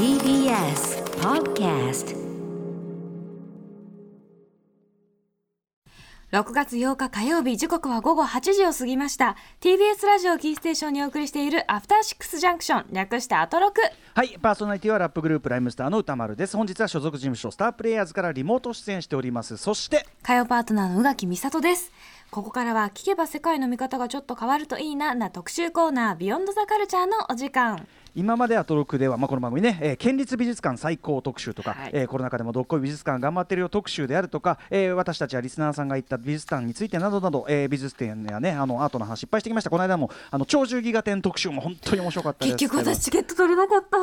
[0.00, 2.16] TBS Podcast
[6.32, 9.36] 6月8日火曜日時刻は午後8時を過ぎました。
[9.60, 12.86] TBS ラジオキーステーションにお送りしているアフターシックスジャンクション。
[12.92, 13.82] 略してアトロク。
[14.14, 16.56] はいパーソナリティはラップグループライムスターの歌丸です。
[16.56, 19.58] 本日は所属事務所スタープレイヤーズからリモート出演しております。
[19.58, 21.92] そして火曜パートナーの宇垣美里です。
[22.30, 31.90] ここからは聞けば世界の見方がちょっと変わるといいなな特集コーナービヨンドザカルチャーのお時間今までアトロクでは、まあ、この番組ね、えー県立美術館最高特集とか、はい。
[31.92, 39.70] えーコロナ禍でもどっこい美術館頑張ってるよ特集であるとか、えー私たちはリスナーさんが言った美術館についてなどなど、えー美術展やねあのアートの話いっぱいしてきました。
[39.70, 42.82] この間もあの鳥獣戯画展特集も本当に面白かったです結けど。
[42.84, 43.96] 局私チケット取れなかった。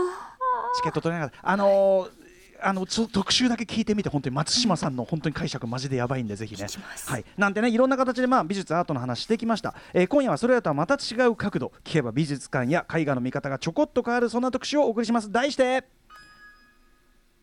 [0.76, 1.50] チケット取れなかった。
[1.50, 2.27] あのー
[2.62, 6.68] あのちょ特集だけ聞いてみて本当に松島さんの本当に解釈マジでやばいんでぜひね。
[7.06, 7.26] はい。
[7.38, 15.32] なんてねいろんな形でまあ美術アートの話してきました、えー今夜はそれらとはまた違う角度聞けば美術館や絵画の見方がちょこっと変わるそんな特集をお送りします。
[15.32, 15.84] 題して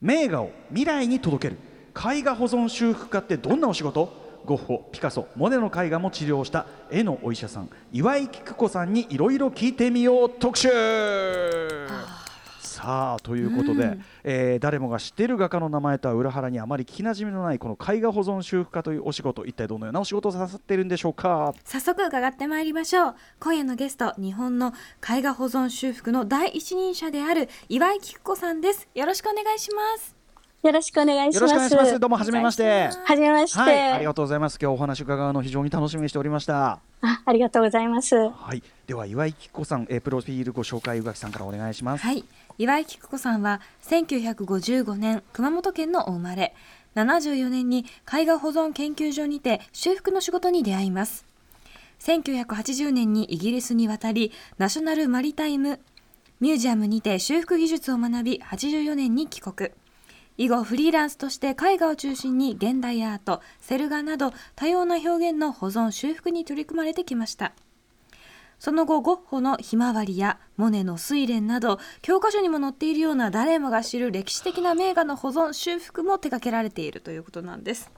[0.00, 1.60] 名画を未来に届ける。
[1.96, 4.24] 絵画保存修復家ってどんなお仕事？
[4.44, 10.30] ゴッホピカソモネの絵画も治療した絵のお医者さん岩井菊子さんにいろいろ聞いてみよう。
[10.30, 10.68] 特集
[12.84, 14.04] さあということで、うん。
[14.24, 19.46] えー誰もが知っている画家の名前とは裏腹にあまり聞きなじみのないこの絵画保存修復家というお仕事。
[19.46, 21.54] 一体どのようなお仕事をさせているんでしょうか？
[21.64, 23.14] 早速伺ってまいりましょう。
[23.40, 28.86] 今夜のゲスト日本の絵画保存修復の第一人者である岩井菊子さんです。
[28.94, 30.13] よろしくお願いします
[30.64, 31.68] よろしくお願いしよろします。
[31.68, 32.00] くお願いします。
[32.00, 32.88] どうもはじめまして。
[33.04, 34.58] はじめまして、はいありがとうございます。
[34.58, 36.80] 今日お話伺うの非常に楽しみにしておりました。
[37.02, 38.16] あありがとうございます。
[38.16, 38.62] はい。
[38.86, 42.02] では岩井菊子さん、えープロフィールご紹介宇垣さんからお願いします。
[42.02, 42.24] はい。
[42.56, 46.54] 岩井菊子さんは1955年熊本県のお生まれ
[46.94, 51.26] 74年に絵画保存研究所にて修復の仕事に出会います。
[52.00, 55.78] 1980年にイギリスに渡りナショナルマリタイム
[56.40, 59.70] ミュージアムにて修復技術を学び84年に帰国
[60.36, 67.52] 以後フリーランスとして絵画を中心に現代アートセル画など多様な表現の保存修復に取り組まれてきました。
[68.58, 77.90] その後ゴッホの「ひまわり」やモネの「睡蓮」など教科書にも載っているような誰もが知る歴史的な名画の保存修復も手掛けられているということなんです。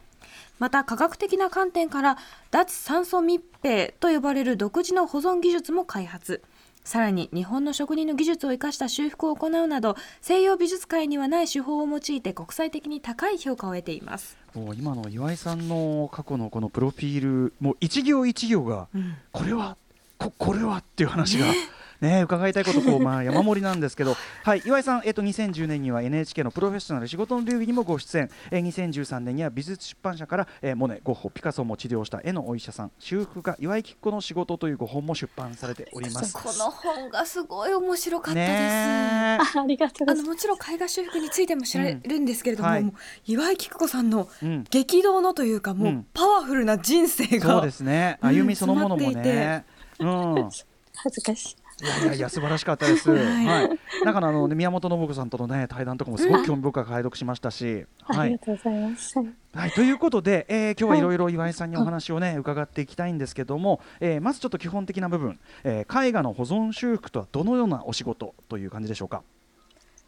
[0.58, 2.16] また科学的な観点から
[2.50, 6.42] 脱酸素密閉と呼ばれる独自の保存技術も開発。
[6.86, 19.76] さらに日本の職人の技術を生かした修復を行うなど西洋美術界にはない手法を用いて国際的に高い評価を得ています、今の岩井さんの過去のこのプロフィールもう一行一行がうんこれは
[20.16, 21.46] ここれはっていう話が。
[21.46, 21.54] ね、
[22.00, 36.34] 伺いたいことこう、まあ、山盛りなんですけど、はい、岩井さん、えっと、2010年には NHK のプロフェッショナル仕事の流儀にもご出演、えー、2013年には美術出版社から、えーモネ、ゴッホ、ピカソも治療した絵のお医者さん、修復家、岩井吉子の仕事というご本も出版されております。
[36.34, 40.22] この本がすごい面白かったです、あ ありがとうございます。
[40.22, 42.82] あのもちろん絵画修復についても知られるんですけれども,、うんはい。
[42.84, 42.94] もう
[43.26, 44.64] 岩井菊子さんのうん。
[44.70, 46.06] 激動のというかもううん。
[46.12, 49.64] パワフルな人生が、そうですね、うん歩みそのものもね。
[49.98, 50.50] うん。
[50.96, 51.65] 恥ずかしい。
[51.82, 53.10] いやいやいや素晴らしかったです。
[53.10, 53.68] はい。
[54.04, 59.18] だからあのね宮本信子さんとのね対談とかもすごく興味深く拝読しましたし、はいありがとうございます。
[59.18, 69.22] はいはいということで、えー今日はいろいろ岩井さんにお話をね伺っていきたいんですけども、えーまずちょっと基本的な部分、えー絵画の保存修復とはどのようなお仕事という感じでしょうか？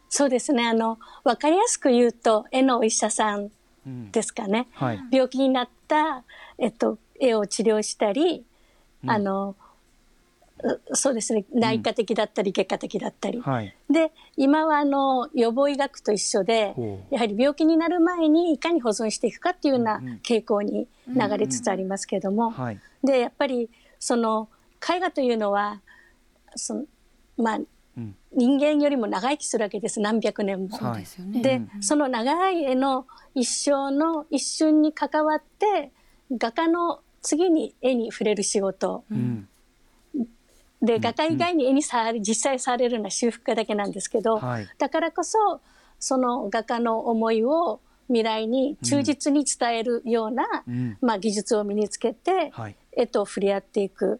[0.09, 0.67] そうですね。
[0.67, 3.51] あのわかりやすく言うと絵のお医者さん
[3.85, 4.11] うん。
[4.11, 4.67] ですかね。
[4.73, 4.99] はい。
[5.11, 6.23] 病気になった
[6.57, 8.43] えっと絵を治療したり、
[9.03, 9.55] うんあのう
[10.93, 11.45] そうですね。
[11.53, 13.39] 内科的だったり外科的だったり。
[13.39, 13.75] はい。
[13.89, 16.75] で今はあの予防医学と一緒で
[17.09, 22.79] やはり病気になる前にいかに保存していくかっていうようなうんうん傾向に流れつつありますけれども、はい。
[23.03, 24.49] でやっぱりその
[24.87, 25.81] 絵画というのは
[26.55, 26.85] その
[27.37, 27.59] まあ
[27.97, 28.15] うん。
[28.31, 30.77] 人間よりも長生きするわけです何百年も。
[30.77, 35.91] そうですよね、で、その長い絵の一生の一瞬に関わって
[36.31, 39.49] 画家の次に絵に触れる仕事うん。
[40.81, 44.67] で画家以外に絵に触り実際触れるのは修復家だけなんですけど、はい。
[44.77, 45.61] だからこそ
[45.99, 50.97] その画家の思いを未来に忠実に伝えるような、うん。
[51.01, 52.75] まあ、技術を身につけてはい。
[52.93, 54.19] 絵と触れ合っていく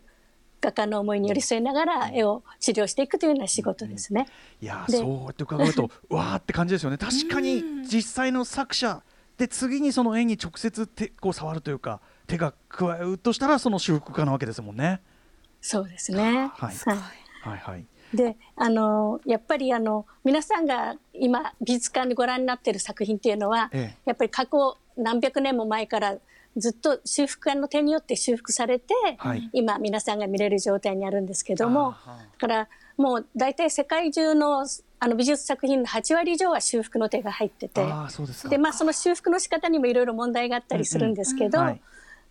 [0.61, 4.27] 画家の思いに寄り添いながら絵を治療していくというような仕事ですね。
[4.61, 9.01] いやーでそうやって伺うと わーって感じですよね確かに実際の作者
[9.37, 15.01] で次にその絵に直接手こう触るというか手が加えるとしたらその修復家なわけですもんね。
[15.61, 16.51] そうですね。
[16.55, 16.75] はい。
[16.75, 16.97] はい
[17.41, 17.85] はいはい。
[18.13, 23.97] であのやっぱりあの皆さんが今美術館でご覧になっている作品っていうのは、ええ。
[24.05, 26.15] やっぱり過去何百年も前から
[26.57, 29.49] ずっと修復家の手によって修復されて、はい。
[29.53, 32.67] 今皆さんが見れる状態にあるんですけどもだから
[32.97, 34.65] もう大体世界中の
[35.01, 38.49] あの美術作品の8割以上は修復の手が入っててああそうですか。
[38.49, 41.77] で、まあ、その修復の仕方にもいろいろ問題があったりするんですけど、あ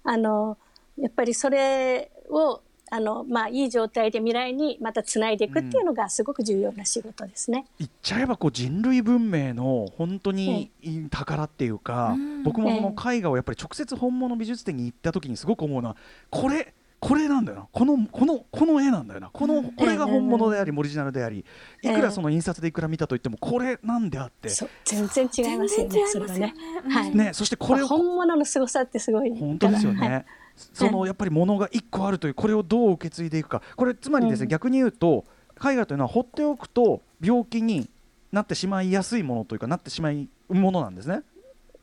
[0.05, 0.59] の
[0.99, 2.61] やっぱりそれを
[2.91, 7.67] あの、まあ、いい状態で未来にまたつないでいくっていうのがすごく重要な仕事ですね。
[7.79, 10.71] 言っちゃえばこう人類文明の本当に
[11.11, 15.97] 宝っていうか、うん僕もそのえ絵画をやっぱり直接本物美術展に行った時にすごく思うのは
[16.31, 21.45] これこれなんだよなこのこのこの絵なんだよなこのこれが本物でありオリジナルであり
[21.83, 24.49] いくらその印刷でいくら見たといってもこれなんであって、
[24.85, 26.07] 全然違いますよね。
[26.07, 26.55] それはね。
[26.89, 27.15] はい。
[27.15, 29.31] ね、そしてこれを本物の凄さってすごい。
[29.39, 30.09] 本当ですよね。
[30.09, 30.25] はい
[30.59, 35.25] そのやっぱりものが一個あるというこれをどう受け継いでいくかこれつまりですね、うん逆に言うと
[35.65, 37.89] 絵画というのは放っておくと病気に
[38.33, 41.23] なってしまいやすいものというかなってしまいものなんですね。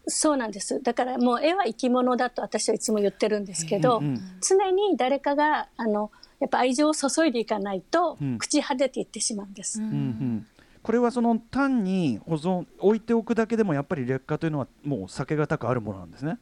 [0.07, 0.81] そうなんです。
[0.81, 9.81] だからもう絵は生き物だと私はいつも言ってるんですけど、うんうん常に誰かがあのやっぱ愛情を注いでいかないと、うん朽ち果てていってしまうんです。
[9.81, 10.47] うんうん
[10.83, 16.37] これはその単に保存置いておくだけでもやっぱり劣化というのはもう避けがたくあるものなんですね。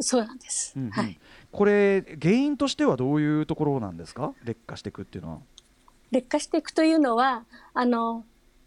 [0.00, 0.72] そうなんです。
[0.76, 1.18] うんうんはい。
[1.54, 4.34] これ原因としてはどういうところなんですか？
[4.44, 5.38] 劣化していくっていうのは。
[6.10, 8.24] 劣化していくというのはあの、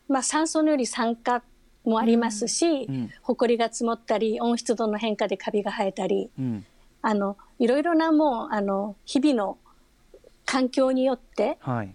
[0.07, 1.43] まあ、酸素により酸化
[1.85, 3.11] もありますし、うん。
[3.21, 6.65] 埃が積もったり温湿度の変化でカビが生えたりうん。
[7.01, 9.57] あのいろいろなもうあの日々の
[10.45, 11.93] 環境によってはい。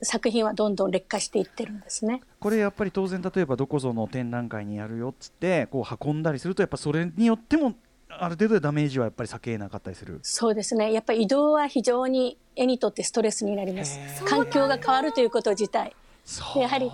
[0.00, 2.22] 作品はどんどん劣化していってるんですね。
[2.38, 7.74] これやっぱり当然例えばどこぞの展覧会にやるよっつってこう運んだりするとやっぱそれによっても
[8.10, 10.20] ある程度でダメージはやっぱり避けなかったりする。
[10.22, 10.92] そうですね。
[10.92, 13.98] やっぱり移動は非常に絵にとってストレスになります。
[14.24, 15.94] 環境が変わるということ自体。
[16.24, 16.90] そうやはり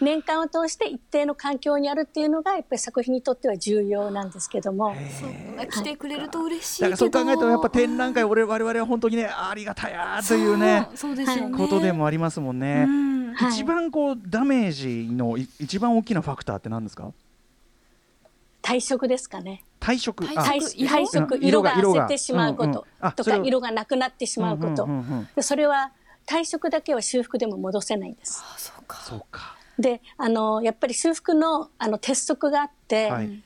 [0.00, 4.94] 年間を通して一定の環境にあるっていうのがやっぱり作品にとっては重要なんですけども。
[5.72, 12.86] 来てくれると嬉しいだけどからそう考えるとやっぱ展覧会俺我々は本当にねありがたやというねそうですよねことでもありますもんね。
[13.50, 17.12] 一番こうダメージのい一番大きなファクターって何ですか？
[18.66, 19.62] 退色ですかね。
[19.78, 20.24] 退色。
[20.24, 25.92] 退あ色退退色が褪せてしまうことうんうんあとか色がなくなってしまうことうんうんうんうんでそれは
[26.26, 28.42] 退色だけは修復でも戻せないんです。
[28.44, 29.56] あそうかそうか。
[29.78, 33.42] であのやっぱり修復のあの鉄則があって、はい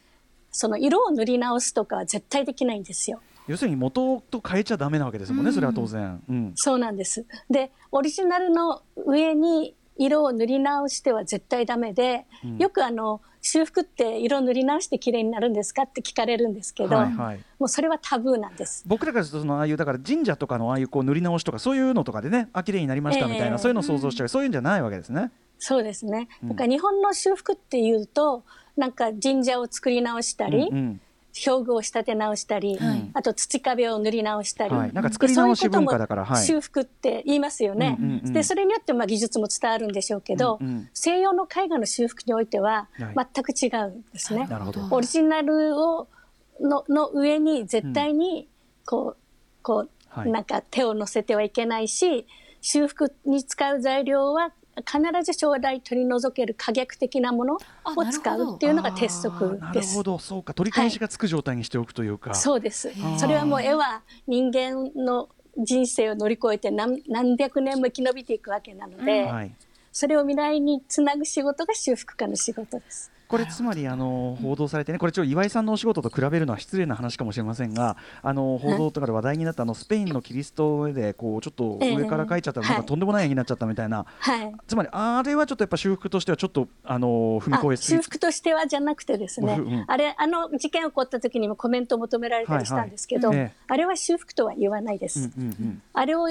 [0.52, 3.20] その色を塗り直すとかは絶対できないんですよ。
[3.46, 5.49] 要するに元と変えちゃダメなわけですもんね。
[5.49, 6.22] うんそれは当然。
[6.28, 6.52] うん。
[6.56, 7.25] そうなんです。
[7.49, 15.83] で、オリジナルの上に色を塗り直しては絶対ダメで、うんよくあの、修復って色塗り直して綺麗になるんですか？
[15.83, 17.41] って聞かれるんですけど、はいはい。
[17.59, 18.85] もうそれはタブーなんです。
[18.87, 25.31] 僕らからするとそのああいうだから神社とかのああいうこう塗り直しとかそういうのとかでねあ綺麗になりましたみたいな、ええそういうのを想像しちゃう、そういうんじゃないわけですね。
[25.59, 26.29] そうですね。
[26.43, 28.45] うんだから日本の修復っていうと、
[28.77, 31.01] なんか神社を作り直したり、うんうん
[31.47, 33.11] 表具を仕立て直したり、はい。
[33.15, 36.45] あと土壁を塗り直したり、はい、なんか作り直し文化だから、はい。
[36.45, 37.97] 修復って言いますよね。
[37.99, 40.89] うんうんうんでそれによってまあ技術も伝わるんでしょうけど、うんうん。
[40.95, 43.29] 西洋の絵画の修復においてははい。
[43.35, 44.47] 全く違うんですね。
[44.47, 44.89] なるほど。
[44.91, 46.09] オリジナルを
[46.61, 48.49] のの上に絶対に
[48.85, 49.17] こう、
[49.63, 50.31] こう、はい。
[50.31, 52.27] なんか手を乗せてはいけないし
[52.61, 60.02] 修復に使う材料は必ず将来取り除ける可逆的なものあを使うっていうのが鉄則でするほ。
[60.02, 62.34] ど、そうか、取り返しがつく状態にしておくというか。
[62.34, 69.52] そうですーそれはもう絵は人間の人生を乗り越えて何何百年も生き延びていくわけなので、はい。
[69.93, 73.11] それを未来につなぐ仕事が修復家の仕事です。
[73.31, 84.53] これつまりあの報道されてね、これちょっと岩井さんのお仕事と比べるのは失礼な話かもしれませんが、あの報道とかで話題になったあのスペインのキリストでこうちょっと上から描いちゃったらなんかはいとんでもない絵になっちゃったみたいな、はい。
[84.67, 87.96] つまりあれはちょっとやっぱ修復としてはちょっとあの踏みあ越えすぎ。
[87.99, 93.31] 修復としてはじゃなくてですね、あれあの事件起こった時にもコメントを求められたりしたんですけど、
[93.69, 95.31] あれは修復とは言わないです。
[95.93, 96.27] あれを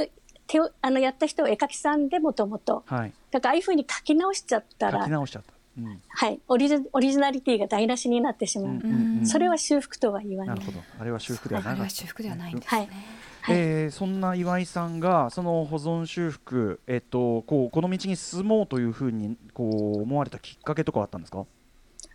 [0.48, 2.84] 手をあのやった人は絵描きさんでもともと。
[2.88, 3.14] はい。
[3.32, 5.54] だからああいうふうに描き直しちゃった書らき直しちゃった。
[5.80, 6.02] うん。
[6.10, 10.56] はい、オリジオリジナリティが台無しになってしまう、うんうんうんそれは修復とは言わな。
[10.56, 11.82] ないるほど、あれは修復ではなかった。
[11.82, 12.82] あれは修復ではないんですはい。
[12.82, 12.90] ね。
[13.42, 13.56] はい。
[13.58, 21.46] えーそんな岩井さんがその保存修復、えっと、こうこの道に進もうというふうにこう思われたきっかけとかはあったんですか、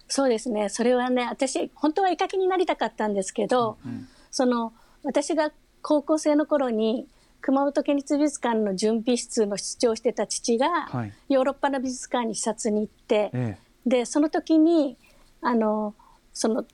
[0.09, 0.68] そうですね。
[0.68, 4.09] それはね私本当は絵描きになりたかったんですけど、うん。
[4.30, 5.52] その私が
[5.83, 7.06] 高校生の頃に
[7.45, 11.13] 熊本県立美術館の準備室の室長をしてた父が、はい。
[11.29, 14.97] ヨーロッパの美術館に視察に行って、えでその時に
[15.43, 15.95] あの
[16.33, 16.65] その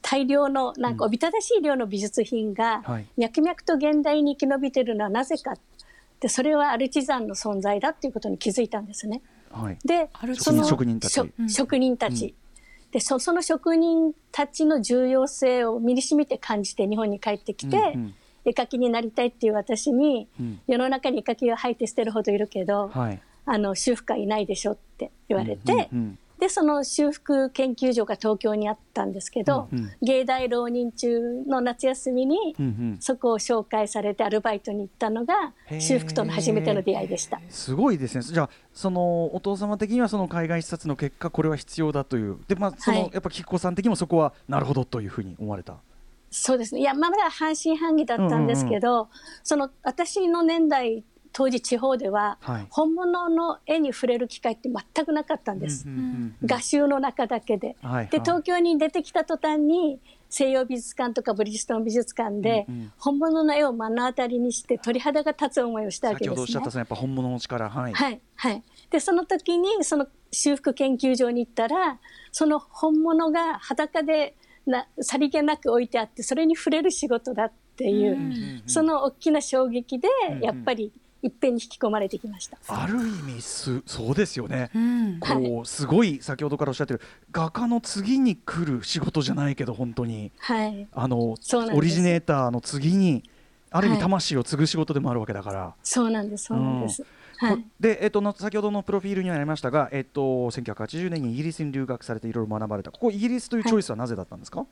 [0.00, 3.06] 大量のなんかおびただしい量の美術品が、はい。
[3.18, 5.52] 脈々と現代に生き延びてるのはなぜか。
[6.20, 9.20] でそれはアルチザンの存在だっていうことに気づいたんですね。
[9.50, 11.20] えはい、でその職人たち。
[11.48, 12.34] 職人たち、
[12.92, 18.14] でそその職人たちの重要性を身にしみて感じて日本に帰ってきて、うんうん
[18.46, 20.60] 絵描きになりたいっていう私に、うん。
[20.66, 23.20] 世の中に絵描きが入って捨てるほどいるけど、はい。
[23.44, 32.96] あの修復家いないでしょって言われて、うんうんでその修復研究所が東京にあったんですけど、うんうん芸大浪人中の夏休みにうんうん。
[33.00, 37.40] そこを紹介されてアルバイトに行ったのが修復との初めての出会いでした。
[37.48, 38.22] すごいですね。
[38.22, 42.36] じゃあそのお父様的にはその海外視察の結果これは必要だという。
[42.48, 43.10] でまあその、はい。
[43.14, 45.78] やっぱ菊子さん的にもそこはなるほどというふうに思われた。
[46.36, 49.08] そうですねいやまだ半信半疑だったんですけど、
[49.42, 51.02] その私の年代
[51.32, 52.66] 当時地方でははい。
[52.70, 55.86] 本物の絵に触れる機会って全くなかったんです。
[55.88, 57.76] うんうんうん画集の中だけで。
[57.82, 66.72] はいで東京に出てきた途端に西洋美術館とかブリヂストン美術館でうんうん本物の絵を目の当たりにして鳥肌が立つ思いをしたわけ先ほどおっしゃったですね。
[66.72, 67.92] そのやっぱ本物の力はい。
[67.94, 71.98] はいはい、でその時にその修復研究所に行ったら
[72.32, 74.34] その本物が裸で
[74.66, 78.20] なさりげなく置いてあってそれに触れる仕事だっていう、うん。
[78.20, 78.62] うん。
[78.66, 80.36] その大きな衝撃でうん。
[80.36, 80.92] うんやっぱり
[81.22, 82.58] いっぺんに引き込まれてきました。
[82.68, 84.70] ある意味すそうですよね。
[84.74, 85.18] うん。
[85.18, 87.00] こうすごい先ほどからおっしゃってる
[87.32, 90.30] 画家の次に来る仕事じゃないけど本当に。
[90.38, 90.86] はい。
[90.92, 93.28] あのオリジネーターの次に
[93.70, 94.02] ある意味はい。
[94.02, 95.74] 魂を継ぐ仕事でもあるわけだから。
[95.82, 97.04] そうなんですそうなんです。
[97.38, 97.56] はい。
[97.56, 102.90] こで、えっと、の先ほどのプロフィールにはありましたが、えっと、1980年にイギリスに留学されていろいろ学ばれた。
[102.90, 104.66] ここイギリスというチョイスはなぜだったんですか、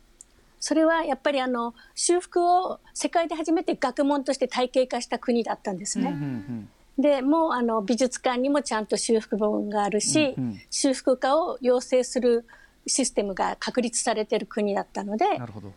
[0.61, 6.17] それはやっぱりあの修復を世界で初めて学問として体系化した国だったんですうんうね。
[6.17, 6.69] ん。
[6.99, 10.61] でもうあの美術館にもちゃんと修復部門があるし、うんうん。
[10.71, 12.47] 修復家を養成する
[12.87, 15.27] システムが確立されている国だったので。
[15.27, 15.73] うんなるほど。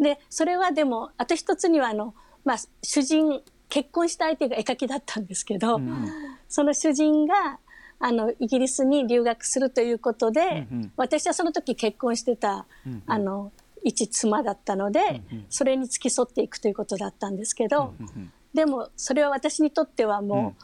[0.00, 6.08] でそれはでもあと一つにはあの、まあ、主人結婚した相手が絵描きだったんですけど、うんうん。
[6.48, 7.58] その主人が
[7.98, 10.92] あのイギリスに留学するということで、うんうん。
[10.96, 13.02] 私はその時結婚してた、うんうん。
[13.06, 15.46] あの一妻だったので、うんうん。
[15.48, 20.56] それに付き添っていくということだったんですけど、うんうんでもそれは私にとってはも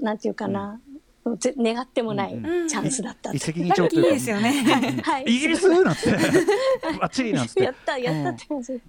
[0.00, 0.97] う、なんていうかな、ぜ
[1.36, 2.68] 願ってもないうんうん。
[2.68, 5.02] チャンスだったと、一石二鳥とですよね。
[5.02, 5.24] はい。
[5.24, 6.10] イギリスなんて。
[7.00, 8.80] バッチリなんてやったやったって感じ、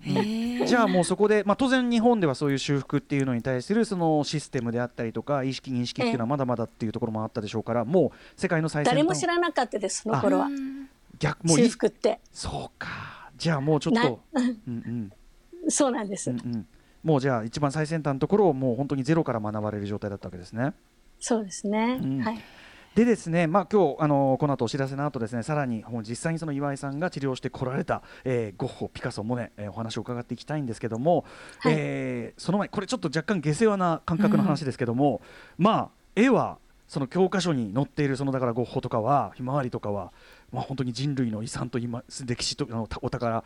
[0.66, 8.96] じゃあもうそこで、まあ、当然日本ではそういう修復っていうのに対するそのシステムであったりとか意識認識っていうのはまだまだっていうところもあったでしょうからもう世界の最先端。
[8.96, 10.46] 誰も知らなかったですその頃は。
[10.46, 12.22] うん逆もうい修復って。
[12.32, 13.30] そうか。
[13.38, 15.12] じゃあもうちょっなと、うんうん。
[15.70, 16.68] そうなんです、うんうん、
[17.04, 20.74] もうじゃあ一番最先端のところをもう本当にゼロから学ばれる状態だったわけですね。
[21.20, 22.20] そうですね、うん。
[22.22, 22.40] はい。
[22.96, 31.24] でですね、まあ、今日あのこの後お知らせの後ですねさらにもう実際にその岩井さんが治療してこられた、えーゴッホピカソモネ、えーお話を伺っていきたいんですけども、
[31.60, 31.76] はい。
[31.78, 35.22] えーその前これちょっと若干下世話な感覚の話ですけども、
[35.58, 36.58] まあ絵は
[36.90, 40.12] その教科書に載っているそのだからゴッホとかはひまわりとかは、
[40.52, 43.44] まあ、本当に人類の遺産と今歴史とあのたお宝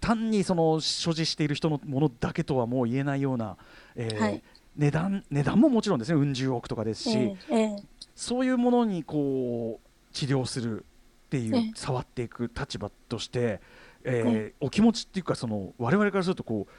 [0.00, 3.58] 単にその所持している人のものだけとはもう言えないような、
[3.94, 4.42] えーはい
[4.76, 7.82] 値段値段ももちろんですねうん十億とかですし、ええええ。
[8.14, 10.84] そういうものにこう治療する
[11.26, 11.72] っていう、ええ。
[11.74, 13.60] 触っていく立場として、
[14.04, 16.72] えーお気持ちっていうかその我々からするとこう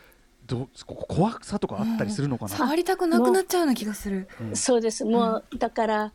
[0.45, 2.49] どうこ怖さとかあったりするのかな？
[2.49, 4.27] 触りたくなくなっちゃうような気がする。
[4.39, 4.55] うん。
[4.55, 5.03] そうです。
[5.03, 6.13] もう、だから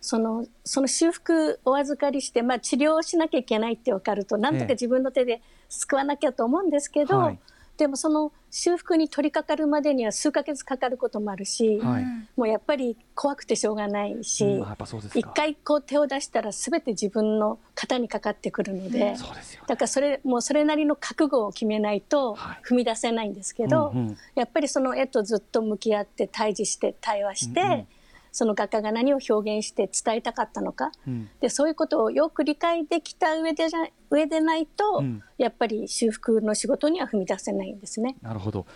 [0.00, 4.66] そのその修復お預かりして、まあ、治療をしなきゃいけないって分かるとなんとええ。
[4.66, 7.38] か自分の手で救わなきゃと思うんですけど、はい
[7.80, 12.02] でもその修復に取り掛かるまでには数ヶ月かかることもあるし、はい。
[12.02, 14.76] うんもうやっぱり怖くてしょうがないし、うん。
[15.14, 19.66] 一回こう手を出したら全て自分の肩にかかってくるので、そうですよね。
[19.66, 22.62] だからそれもうそれなりの覚悟を決めないとはい。
[22.62, 24.16] 踏み出せないんですけど、うんうん。
[24.34, 27.86] やっぱりその絵とずっと向き合って対峙して対話して、うんうん
[28.32, 30.92] その画家が何を表現して伝えたかったのか。
[31.06, 31.28] うん。
[31.40, 35.22] でそういうことをよく理解できた上でじゃ上でないと、うん。
[35.38, 38.16] やっぱり修復の仕事には踏み出せないんですね。
[38.22, 38.66] なるほど。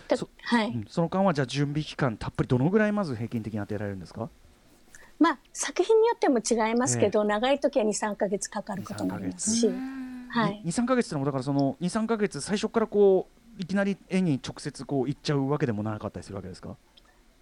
[0.43, 0.67] はい。
[0.69, 0.85] うん。
[0.89, 4.29] その間はじゃあ準備期間たっぷりどのぐらいまず平均的に当てられるんですか？
[5.17, 10.27] まあ作品によっても違いますけど、長い時は23か月かかることもありますし、うん。
[10.29, 16.75] はい、23か月ってのもだからその23か月最初からこういきなり絵に直接こう行っちゃうわけでもなかったりするわけですか、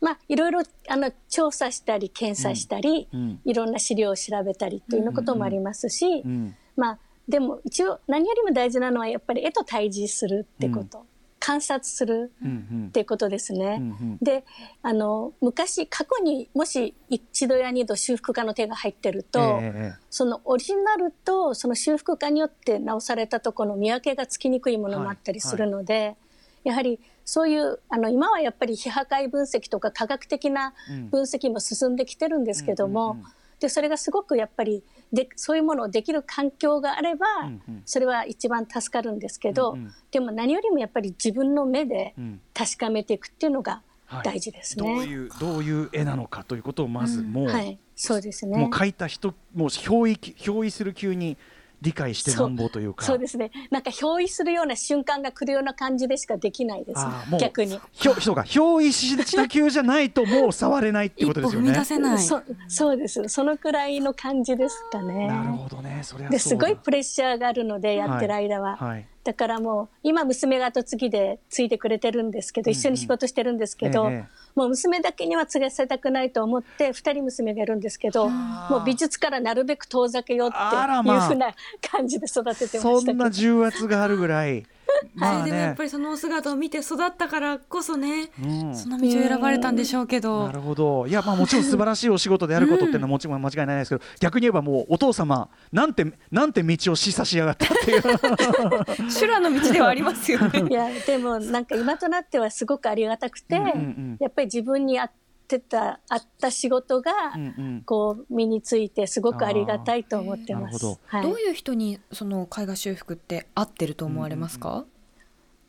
[0.04, 3.40] まあいろいろあの調査したり検査したり、うん。
[3.46, 11.06] いろんな資料を調べたりというようなこともありますし、うんまあでも一応何よりも大事なのはやっぱり絵と対峙するってこと、
[11.40, 12.88] 観察するうんうん。
[12.88, 13.78] っていうことですね。
[13.80, 14.18] うんうん。
[14.22, 14.44] で
[14.82, 26.18] あの昔過去にもし一度や二度修復家の手が入ってると、ええそのオリジナルとその修復家によって直されたところの見分けがつきにくいものもあったりするので、
[26.64, 31.10] やはりそういうあの今はやっぱり非破壊分析とか科学的なうん。
[31.10, 33.32] 分析も進んできてるんですけども、うんうんうん。
[33.60, 37.82] でそれがすごくやっぱりでそういうものをできる環境があれば、うんうん。
[37.86, 39.94] それは一番助かるんですけど、うんうん。
[40.12, 42.42] でも何よりもやっぱり自分の目でうん。
[42.54, 44.24] 確かめていくっていうのがはい。
[44.24, 45.06] 大事ですどうね。
[45.06, 47.78] いうどういう絵なのかということをまずもうはい。
[47.96, 48.58] そうですね。
[48.58, 51.38] もう書いた人もう憑依憑依する急に
[51.84, 53.06] 理解してなんぼというか。
[53.06, 53.52] そうですね。
[53.70, 57.06] なんか憑依するような瞬間が来るような感じでしかできないです。
[57.40, 57.80] 逆に。
[57.92, 58.42] ひょそうか。
[58.42, 83.30] 憑依した急じゃないともう触れないって一歩踏みことですよね出せないそそうですそのくらいの感じですかねなるほどねそれはですごいプレッシャーがあるのでやってる間は、はいだからもう今娘が後継ぎで継いでくれてるんですけど一緒に仕事してるんですけど、ええもう娘だけには継がせたくないと思って2人娘がいるんですけどもう美術からなるべく遠ざけようっていうふうな感じで育ててまそんなしたけど。
[83.32, 84.66] 重圧があるぐらい
[85.16, 85.40] まあね。
[85.40, 88.76] それでもやっぱりそのお姿を見て育ったからこそね、うん。
[88.76, 90.48] その道を選ばれたんでしょうけど。
[90.48, 91.08] なるほど。
[91.08, 98.02] いやまあもちろん素晴らしいお仕事であることっていうのはもちろん間違いないですけど、逆に言えばもうお父様なんてなんて道を示唆しやがったっていう。
[99.10, 100.64] 修羅の道ではありますよね。
[100.70, 105.12] いやでもなんか今となってはすごくありがたくて、うんうんうんやっぱり自分に合っ
[105.48, 107.84] てた合った仕事がうんうん。
[107.86, 110.80] こう身についてすごくありがたいと思ってます。
[110.80, 111.00] ど。
[111.06, 111.24] はい。
[111.24, 114.86] どういう人にその絵画修復って合ってると思われますか、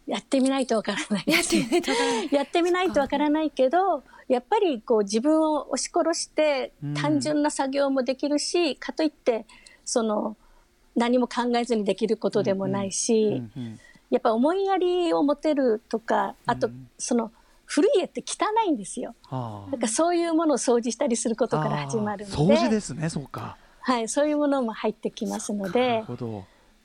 [0.07, 1.25] やってみないとわからない。
[1.27, 2.29] やってみないとわからない。
[2.33, 6.95] やってみないとわからないけどやっぱりこう自分を押し殺してうん。
[6.95, 9.47] 単純な作業もできるし、かといって
[9.85, 10.37] その
[10.97, 13.81] 何も考えずにできることでもないし、うんうん。
[14.11, 16.89] やっぱ思いやりを持てるとかあとうん。
[16.99, 17.33] その
[17.75, 19.17] 古い家って汚いんですよ。
[19.31, 22.37] あだからそういうものを掃除したりすることから始まるので。
[22.37, 23.57] 掃除ですねそうか。
[23.81, 26.45] はい、そういうものも入ってきますのなでるほど。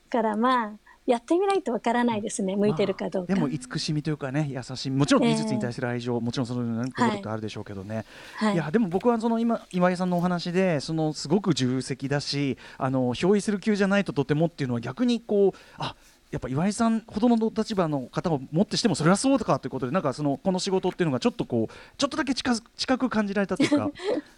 [0.10, 0.72] だからまあ
[1.06, 3.34] やってみないとわからないですね向いてるかどうか。
[3.34, 4.90] まあでも慈しみというかね優しい。
[4.90, 8.06] もちろん美術に対する愛情、もちろんそのようなところってあるでしょうけどね、
[8.38, 8.54] はい。
[8.56, 15.96] い、やでも僕はその今岩井さんのお話でそのすごく重責だしあの憑依する級じゃないととてもっていうのは逆にこうあ
[16.32, 23.90] やっぱ岩井さんほどの立場の方をもってしてもそれはそうかということでなんかそのこの仕事っていうのがちょっとこうちょっとだけ近づ近く感じられたというか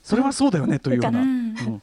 [0.02, 1.82] それはそうだよねというような、ううんん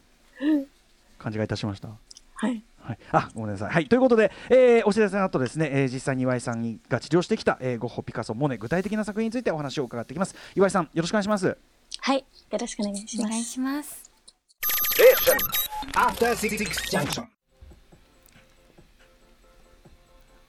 [1.19, 1.89] 感じがいたしました。
[2.35, 3.71] はいはい、あごめんなさい。
[3.71, 10.35] はい、ということで、えーお知らせの後ですね、えー実際に岩井さんが治療してきた、えーゴッホ、ピカソ、モネ、具体的な作品についてお話を伺っていきます。
[10.55, 11.59] 岩井さん、よろしくお願いします。
[12.01, 13.43] はい、よろしくお願いしますお願い。
[13.45, 14.09] します。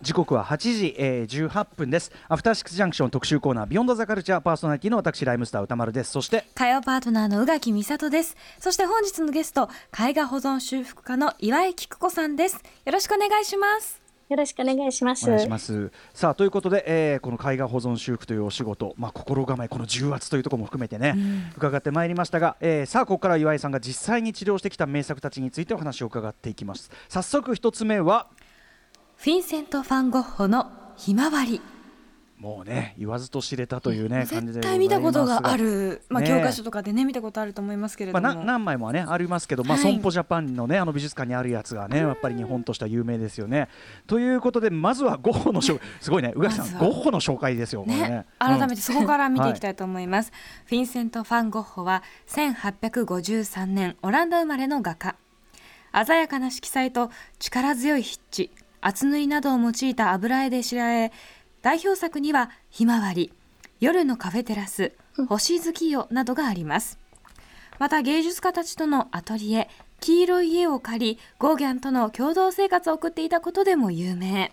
[0.02, 2.14] 時刻は8時、えー、18分です。
[2.30, 6.12] アフターシックスジャンクション特集コーナー、ビヨンドザカルチャーパーソナリティの私、ライムスター歌丸です。
[6.12, 8.38] そして、火曜パートナーの宇垣美里です。
[8.60, 12.64] そして本日のゲスト、絵画保存修復家の岩井菊子さんです。
[12.86, 14.02] よろしくお願いします。
[14.30, 15.26] よろしくお願いします。
[15.26, 15.92] お願いします。
[16.14, 21.16] さあということで、えーこの絵画保存修復というお仕事、まあ、心構えこの重圧というところも含めてね、
[21.58, 26.90] 伺ってまいりましたが、えーさあここから岩井さんが実際に治療してきた名作たちについてお話を伺っていきます。
[27.10, 28.28] 早速一つ目は
[29.20, 31.60] フィンセント・ファン・ゴッホのひまわり。
[32.38, 35.66] もうね言わずと知れたというね絶対見たことがある。
[35.66, 39.92] る、まあ、ね教科書とかでね見たことあると思いますけれまあ、ども、な何枚もはねありますけど、まあ、はい。
[39.92, 43.68] 損保ジャパンのねあの美術館にあるやつがねやっぱり日本としては有名ですよね。
[44.08, 47.98] ということでまずはゴッホの紹 すごいね宇垣さん、ゴッホの紹介ですよね。
[47.98, 50.32] ね、改めてそこから見ていきたい、いと思います、
[50.66, 55.18] フィンセント・ファン・ゴッホは1853年オランダ生まれの画家。
[56.06, 58.50] 鮮やかな色彩と力強い筆致
[58.82, 61.12] 厚塗りなどを用いた油絵で知られ
[61.62, 63.34] 代表作には「ひまわり」
[63.80, 64.94] 「夜のカフェテラス」
[65.28, 66.98] 「星月夜」などがあります。
[67.80, 69.70] また芸術家たちとのアトリエ
[70.02, 74.52] 黄色い家を借りゴーギャンとの共同生活を送っていたことでも有名。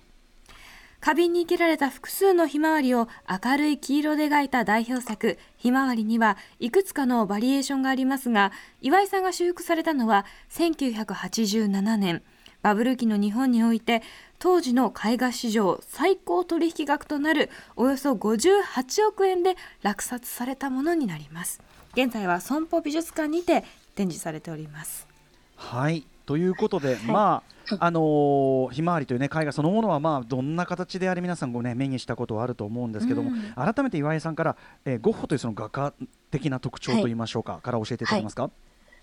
[1.00, 12.22] 花瓶に生けられた複数のひまわりを明るい黄色で描いた代表作「ひまわり」にはいくつかのバリエーションがありますが岩井さんが修復されたのは1987年
[12.66, 14.02] バブル期の日本において
[14.40, 21.62] 当時の絵画史上最高取引額となるおよそ58億円で落札されたものになります。
[21.92, 23.62] 現在は損保美術館にて
[23.94, 25.06] 展示されております。
[25.54, 26.08] はい。
[26.26, 33.52] ということで、まああのーひまわりというね絵画そのものはまあどんな形であれ皆さんごね目にしたことはあると思うんですけども、うん。
[33.54, 35.94] 改めて岩井さんから、えーゴッホというその画家
[36.32, 38.06] 的な特徴といいましょうか、から教えてい。
[38.08, 38.42] ただけますか。
[38.42, 38.48] だ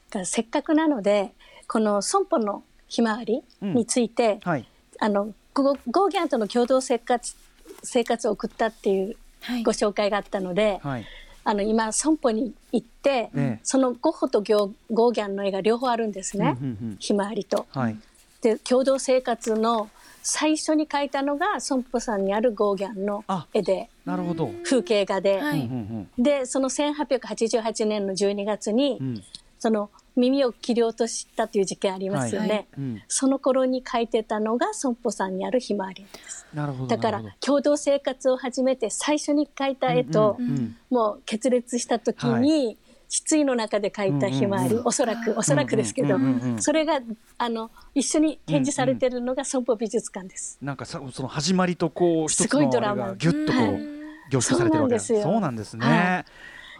[0.10, 1.34] からせっかくなので
[1.70, 4.68] この損保のひまわりについて、はい。
[5.00, 7.36] あのゴゴーギャンとの共同生活
[7.82, 11.06] 生活を送ったっていうはいご紹介があったので、はい。
[11.44, 17.66] あの今損保に行って、ええそのゴッホとギョゴーギャンの絵が両方あるんですね、うんうんうんひまわりと。
[17.72, 17.98] はい。
[18.42, 19.90] で共同生活の
[20.22, 24.52] 最初に描いたのが損保さんにあるゴーギャンのあ絵でなるほど。
[24.64, 29.24] 風景画で、はいうんでその1888年の12月に、うんうん。
[29.64, 32.58] その耳を切り落としたという事件ありますよね、はい。
[32.58, 32.68] はい。
[32.80, 33.02] うん。
[33.08, 36.46] その頃に描いてたのが損保さんにあるひまわりです。
[36.90, 40.76] だから共同生活を始めて最初に描いた絵と、どうんうん。
[40.90, 44.88] もう決裂した時に、失意の中で描いたひまわり、うんうんうん。
[44.88, 46.62] おそらくおそらくですけど、うんうんうんうん。
[46.62, 47.00] それが
[47.38, 50.58] あの一緒に展示されてるのが損保美術館です。
[50.62, 53.08] なんかさその始まりとこう一つのあれドラマ。
[53.08, 55.22] がギュッとこううん凝縮されてるわけです。
[55.22, 56.26] そうなんですね。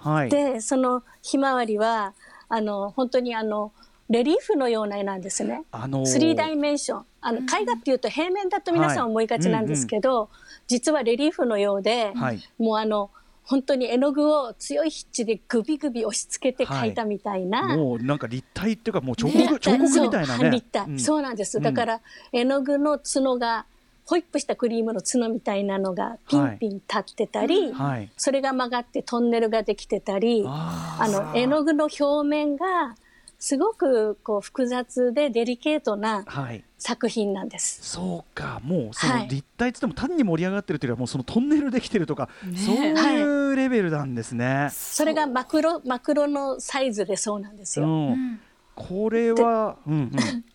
[0.02, 0.30] はい。
[0.30, 2.14] でそのひまわりは
[2.54, 3.72] あの本当にあの
[4.12, 5.64] レリーフのような絵なんですね。
[5.72, 6.06] あのー。
[6.06, 7.06] スリーダイメンション。
[7.22, 10.30] あの絵画っていうと平面だと皆さん思いがちなんですけど、
[10.68, 12.40] 実はレリーフのようで、はい。
[12.60, 13.10] もうあの
[13.44, 20.40] 本当に絵の具を強い筆致でグビグビ押し付けて描いたみたいな、もうなんか立体っていうかもう彫刻立体彫刻みたいなね。
[20.40, 21.64] そう立体、うんそうなんです、うん。
[21.64, 23.66] だから絵の具の角が
[24.06, 28.10] ホイップしたクリームの角みたいなのがピンピン立ってたり、はい。
[28.18, 32.96] それが曲がってトンネルができてたりああの絵の具の表面が
[33.40, 36.64] すごくこう複雑でデリケートなはい。
[36.78, 37.80] 作品なんです。
[37.82, 44.68] そうかもうそはいの立体っつっても単に盛り上がってるというよりはもうそのトンネルできてるとか、ねそういうレベルなんですね。
[44.72, 47.90] それがマクロマクロのサイズでそうなんですうよ。
[47.90, 48.42] ん。
[48.76, 50.12] これはうんうん。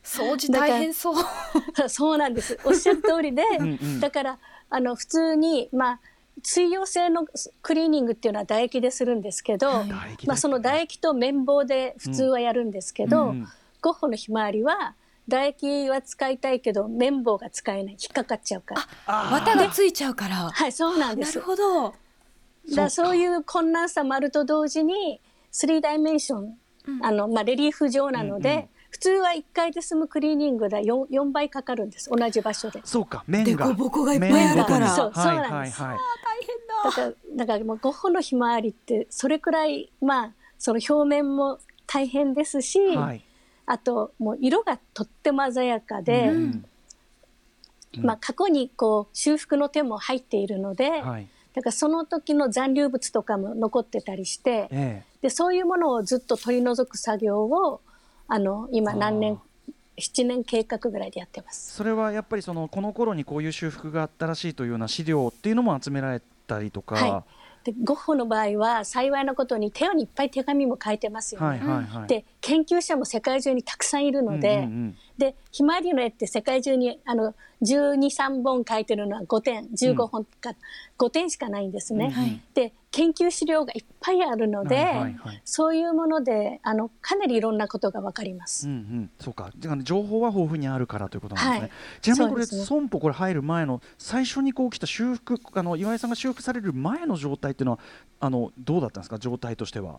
[0.50, 1.24] 大変そう。
[1.88, 2.58] そうなんです。
[2.64, 4.38] おっしゃる通りで、んうんだから
[4.70, 6.00] あの普通にまあ
[6.42, 7.26] 水溶性の
[7.62, 13.48] クリーニングっていうのは唾液でするんですけど、はいまあその唾液と綿棒で普通はやるんですけど、うんうん
[13.80, 14.96] ゴッホのひまわりは
[15.28, 18.88] 唾液は使いたいけど綿棒が使えない引っかかっちゃうから。
[19.06, 20.50] あ綿がついちゃうから。
[20.50, 21.38] はい、そうなんです。
[21.38, 21.94] なるほど。
[22.74, 25.20] だそういう困難さもあると同時に
[25.52, 26.58] 3ダイメンション、
[27.02, 32.10] あのまあ、レリーフ上なので、うんうん普通は1回で済むクリーニングで 4, 4倍かかるんです。
[32.10, 32.80] 同じ場所で。
[32.84, 33.22] そうか。
[33.28, 33.66] 面が。
[33.68, 34.88] 凸凹がいっぱいあるから。
[34.88, 35.80] そうそうはいなんです。
[35.80, 35.98] はいはい。
[36.84, 36.92] だ。
[36.92, 43.22] からだからもうゴッホのひまわりってそれくらいまあその表面も大変ですし、はい。
[43.66, 46.64] あともう色がとっても鮮やかで、うん。
[47.98, 51.28] まあ、過去にこう修復の手も入っているので、はい。
[51.54, 55.04] だからその時の残留物とかも残ってたりして、え。
[55.22, 57.80] でそういうものをずっと取り除く作業を
[58.28, 59.40] あの今何年
[59.98, 61.74] 7年計画ぐらいでやってます。
[61.74, 67.24] それはやっぱりそのこの頃にこういう修復があったらしいというような資料っていうのも集められたりとか、は
[67.64, 71.46] でゴッホの場合は幸いなことに手にいっぱい手紙も書いてますよね。
[71.46, 72.06] はいはいはい。
[72.06, 80.54] で研究者も世界中にたくさんいるので、うんうんうんでひまわりの絵って世界中にあの123本描いてるのは5点15本か、
[80.96, 82.10] 5点しかないんですね。
[82.10, 82.40] はい。
[82.54, 85.42] で研究資料がいっぱいあるので、はいはいはい。
[85.44, 88.68] そういうものであのかなりいろんなことがわかります。
[88.68, 89.50] うんうん、そうか、
[89.82, 91.60] 情報は豊富にあるからということなんですね。
[91.60, 91.70] はい。
[92.00, 97.78] ちなみにこれ、損保これ入る前の最初にこう来た修復、あの岩井さんが修復される前の状態っていうのは
[98.20, 99.98] あのどうだったんですか、状態としては。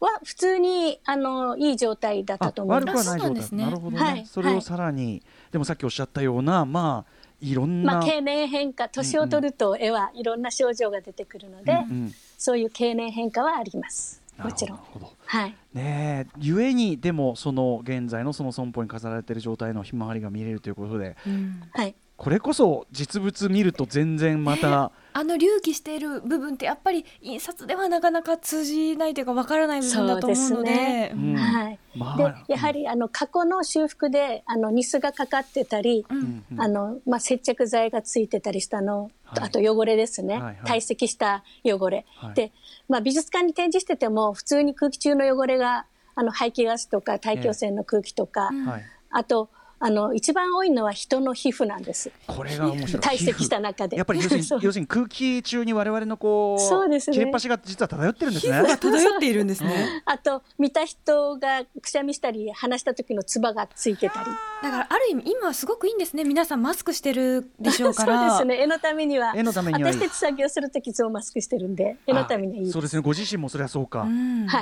[0.00, 3.08] は普通にあのいい状態だったと思い悪くます。
[3.08, 3.34] はない状態。
[3.34, 3.64] なんですね。
[3.64, 4.26] なるほどね、はい。
[4.26, 7.94] それをさらに、でもさっきおっしゃったような、まあいろんな。
[7.94, 12.14] まあ、経年変化年を取ると絵はいろんな症状が出てくるので、うんうん。
[12.38, 14.22] そういう経年変化はあります。
[14.38, 14.78] もちろん。
[14.78, 15.56] なるほどはい。
[15.74, 21.62] ねえ、ゆえにでもその現在のその損保に飾られている状態のひまわりが見れるということで、うん。
[21.72, 31.12] はいこれこそ実物見ると全然また、あの隆起している部分ってやっぱり印刷ではなかなか通じないというかわからない部分だと思うのそうでね。
[31.14, 31.34] うん。
[31.34, 36.44] はい、まあでやはりあの過去の修復であのニスがかかってたり、うんうん。
[36.52, 36.60] うん。
[36.60, 39.44] あのまあ、接着剤がついてたりしたの、はい。
[39.46, 40.56] あと汚れですね、はいはい。
[40.66, 42.34] 堆積した汚れ、はい。
[42.34, 42.52] で、
[42.86, 48.66] まあ、美術館に展示してても普通に空気中の汚れがあの排気ガスとか大気汚染の空気とか、うん。
[48.66, 49.48] はい、あと
[49.82, 53.02] あの一番多いのは人の皮膚なんですこれが面白い。
[53.02, 58.76] 堆積した中でやっぱり要するに 要するに空気中に我々のこうそうですね切れっ端が実は漂ってるんですね。
[58.78, 60.02] 漂っているんですね。
[60.04, 64.26] あと見た人がくしゃみしたり話した時の唾がついてたり
[64.62, 66.24] だからある意味今はすごくいいんですね。
[66.24, 68.30] 皆さんマスクしてるでしょうかそうら。
[68.32, 73.02] ですね絵のためには絵のためにはいい私たち作業する時いつもマスクしてるんで絵のためにはいいそうですね。
[73.02, 74.02] ご自身もそれはそうか。
[74.02, 74.60] うんは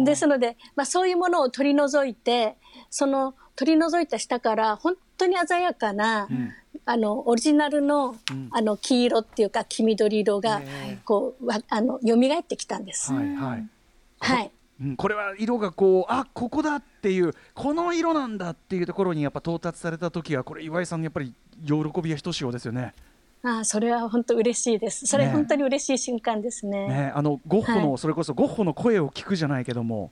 [0.00, 2.56] いですので、まあ、そういうものを取り除いて
[2.90, 6.52] その取り除いた下から本当に鮮やかな、うん
[6.86, 8.18] あのオリジナルの,、ん
[8.50, 13.12] あの黄色っていうか黄緑色がへこうわあの蘇ってきたんです。
[13.12, 13.68] はいはい。
[14.20, 14.50] はい
[14.82, 21.32] うん、これは色がこうあここだっていうこの色なんだっていうところにやっぱ到達された時はこれ岩井さんやっぱり
[21.64, 22.92] 喜びはひとしおですよね。
[23.44, 25.06] ああそれは本当嬉しいです。
[25.06, 26.88] それね本当に嬉しい瞬間ですね。
[26.88, 30.10] ねあのゴッホの、はいそれこそゴッホの声を聞くじゃないけども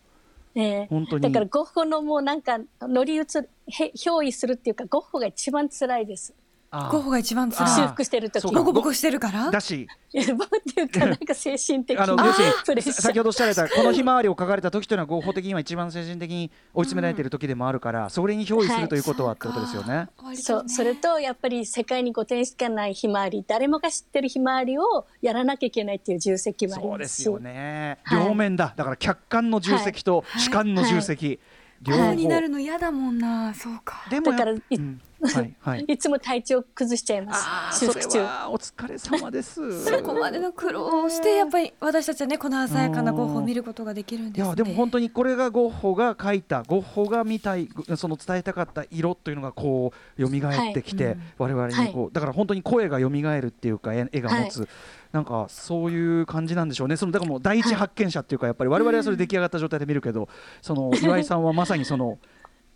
[0.54, 3.24] ええ本当にだからゴッホのもうなんか乗り移る
[3.68, 6.34] へ憑依するっていうかゴッホが一番辛いです。
[6.74, 9.50] あゴッホが一番辛あ修い復してる時ボコボコしてるから？
[9.50, 9.86] だし。
[10.14, 12.94] いやボっていうかなんか精神的あのな要するにプレッシャー。
[12.94, 20.08] 先ほどおっしゃられたこのひまわりを描かれた時というのは合法的には一番精神的に追い詰められている時でもあるから、それに憑依するということはってことですよね。
[20.34, 28.24] そうそれとやっぱり世界に5点しかないひまわり誰もが知ってるひまわりをやらなきゃいけないっていう重責もありそうですすよね、はい。
[28.26, 28.72] 両面だ。
[28.74, 31.38] だから客観の重責と主観の重責、
[31.82, 33.52] 両方、になるの嫌だもんな。
[33.54, 34.06] そうか。
[34.08, 35.84] でもやだからいうんはいはい。
[35.86, 37.80] いつも体調崩しちゃいます。
[37.80, 38.10] 修復中。
[38.10, 39.84] それはお疲れ様です。
[39.84, 44.48] そこまでの苦労をしてやっぱり私たちはねこの鮮やかなゴッホを見ることができるんいですね。
[44.48, 51.16] やでも本当にこれがゴッホが描いたゴッホが見たいその伝えたかった色というのがこう蘇ってきて、はい。
[51.38, 54.68] 我々にこう、だから本当に声が蘇るっていうか絵絵が持つ、
[55.12, 56.96] なんかそういう感じなんでしょうね。
[56.96, 60.28] そのだからもう第一発見者っていうかやっぱり我々はそれ出来上がった状態で見るけど、
[60.60, 62.18] その岩井さんはまさにその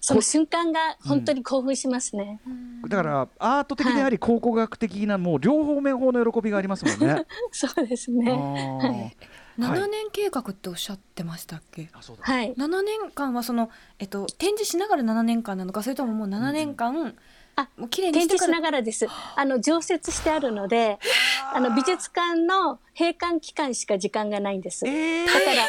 [0.06, 2.40] その瞬間が本当に興奮しますね、
[2.88, 7.26] だからアート的であり考古学的なもう両方面法の喜びがありますもんね。
[7.50, 8.76] そうですあねー。
[8.78, 9.16] はい。
[9.58, 11.88] 7年計画っておっしゃってましたっけ？
[11.92, 12.22] あそうだ。
[12.22, 12.54] はい。
[12.54, 17.16] 7年間はその、えっと、展示しながら7年間なのかそれとももう7年間、
[17.56, 19.08] あもう綺麗に展示しながらです。
[19.34, 19.44] あ。
[19.44, 21.00] の常設してあるので、
[21.52, 24.84] あの美術館の閉館期間しか時間がないんです。
[24.84, 25.66] だから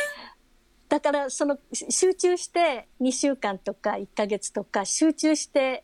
[0.99, 5.83] だからそのし集中して2週間とか1ヶ月とか集中して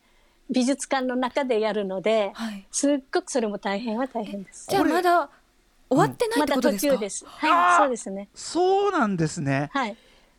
[0.49, 4.67] 美術館の中でやるので、はい、すっごくそれも大変は大変です。
[4.69, 5.30] じゃあまだ
[5.89, 7.47] 終わってないまだ途ってことですか、中です。
[7.47, 8.30] はい、そうですね。
[8.34, 9.69] そうなんですね。
[9.71, 9.95] はい。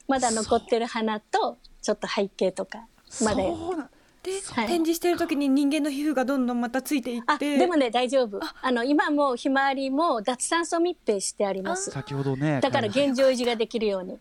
[0.08, 2.86] まだ残ってる花とちょっと背景とか
[3.22, 3.42] まで。
[3.44, 8.40] そうなんで、はい展示してる時に人間の皮膚がどんどんまたついていっあ、てでもね大丈夫。
[8.62, 11.90] あの今もうひまわりも脱酸素密閉してあります。
[11.90, 14.18] 先ほどねだから現状維持ができるように。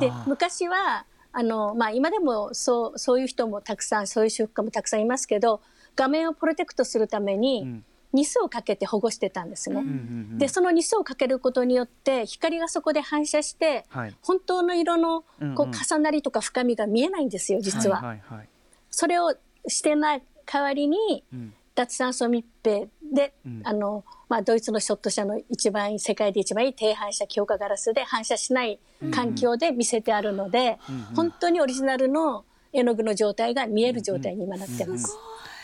[0.00, 5.60] で昔はあの、まあ、今でもそうそういう人もたくさんそういう修復家もたくさんいますけど
[5.96, 7.84] 画面をプロテクトするためうにん。
[8.12, 9.80] ニスをかけて保護してたんですね。
[9.80, 9.96] うんうんうん
[10.32, 10.38] うん。
[10.38, 14.14] でそのニスをかけることによって光がそこで反射してはい。
[14.20, 18.02] 本当の色のこう重なりとか深みが見えないんですよ実は。
[18.02, 18.48] はいはいはい。
[18.90, 19.34] それを
[19.66, 21.54] してない代わりにうん。
[21.74, 23.62] 脱酸素密閉で、うん。
[23.64, 28.78] あのまあ、ドイツのショット社の一番いい世界で一番いい低反射強化ガラスで反射しない
[29.12, 31.02] 環境で見せてあるので、うんうん。
[31.14, 35.16] 本当にオリジナルの絵の具の状態が見える状態に今なってます。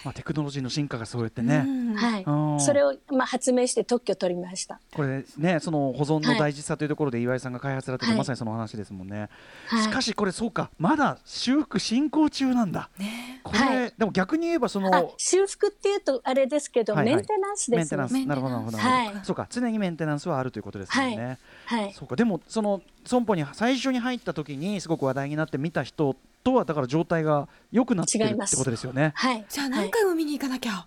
[0.08, 1.94] まあテクノロジーの進化がそうやってね、うん。
[1.94, 2.24] はい。
[2.24, 4.80] うん、それを、まあ、発明して特許を取りました。
[4.94, 8.18] これねその保存の大事さというところで岩井さんが開発されてる、はい。
[8.18, 9.28] まさにその話ですもんね、
[9.66, 10.70] はい、しかしこれそうか。
[10.78, 12.88] まだ修復進行中なんだ。
[12.98, 13.40] ね。
[13.42, 13.92] これ、はい。
[13.98, 17.16] でも逆に言えばそのあ修復っていうとあれですけど、はいはい。
[17.16, 18.02] メンテナンスですね。
[18.02, 18.26] メンテナンス。
[18.26, 19.14] なるほどなるほど、なるほど。
[19.14, 19.24] はい。
[19.24, 22.16] そうか常にメンテナンスはあるということですよね、はい、そうか。
[22.16, 26.16] でもその損保に最初に入った時にすごく話題になって見た人
[26.48, 29.12] とはだから状態が良くなってるってことですよね。
[29.14, 30.86] はい、じゃあ何回も見に行かなきゃ、っ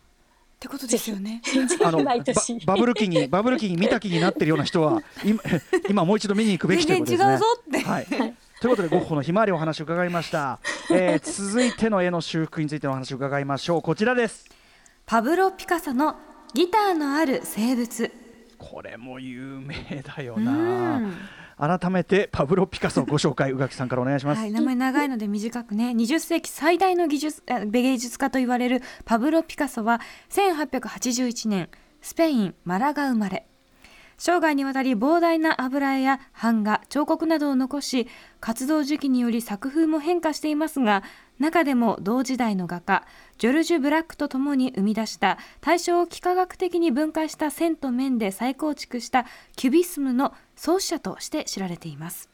[0.59, 1.41] てことですよね
[1.83, 2.13] あのバ
[2.65, 5.41] バブル期にバブル期に見た気になってるような人は 今
[5.89, 7.31] 今もう一度見に行くべきということですね。
[7.31, 8.05] 違うぞって、はい。
[8.05, 8.27] とい
[8.67, 10.59] うことでゴッホのひまわりお話を伺いました。
[10.91, 13.81] えー、続いての絵の修復についてのお話を伺いましょう。
[13.81, 14.45] こちらです。
[15.07, 16.15] パブロ・ピカソの
[16.53, 18.11] ギターのある生物
[18.59, 21.01] これも有名だような。
[21.61, 24.39] 改めてパブロ・ピカソご紹介宇垣さんからお願いします。
[24.39, 31.69] はい、名前長いので短くね20世紀最大の技術芸術家と言われるパブロ・ピカソは1881年
[32.01, 33.45] スペイン・マラガ生まれ
[34.23, 38.07] 生涯にわたり膨大な油絵や版画彫刻などを残し
[38.39, 41.01] 活動時期により作風も変化していますが
[41.39, 43.03] 中でも同時代の画家
[43.39, 52.29] ジョルジュ・ブラックと共に生み出した対象を幾何学的に分解した線と面で再構築したキュビスムの創始者として知られています。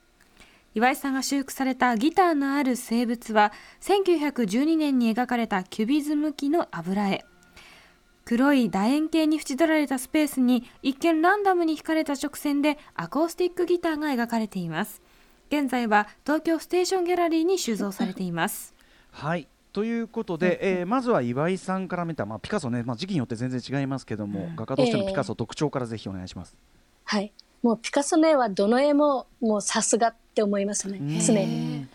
[0.75, 7.23] 岩井さんが修復されたギターのある生物は1912年に描かれたキュビズム機の油絵。
[8.27, 15.01] 黒い楕円形に縁取られたスペースに一見ランダムに引かれた直線でアコースティックギターが描かれています。
[15.47, 18.75] 現在は東京ステーションギャラリーに収蔵されています。
[19.11, 19.47] はい。
[19.71, 26.57] ということで、えーまずは岩井さんから見た、まあ、ピカソね、まあ、時期によって全然違いますけども、画家としてのピカソ特徴からぜひお願いします。
[27.05, 27.31] はい、
[27.63, 30.99] もうピカソの絵はどの絵ももうさすがって思いますね。
[31.25, 31.87] 常に。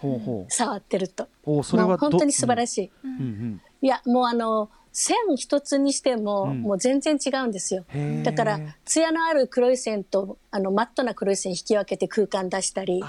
[0.49, 1.29] 触ってると。
[1.45, 3.61] おーそれは本当に素晴らしい、うんうん。
[3.83, 6.63] いやもうあの線一つにしても、うん。
[6.63, 7.85] もう全然違うんですよ。
[8.23, 13.03] だから艶のある黒い線とあのマットな黒い線引き分けて空間出したり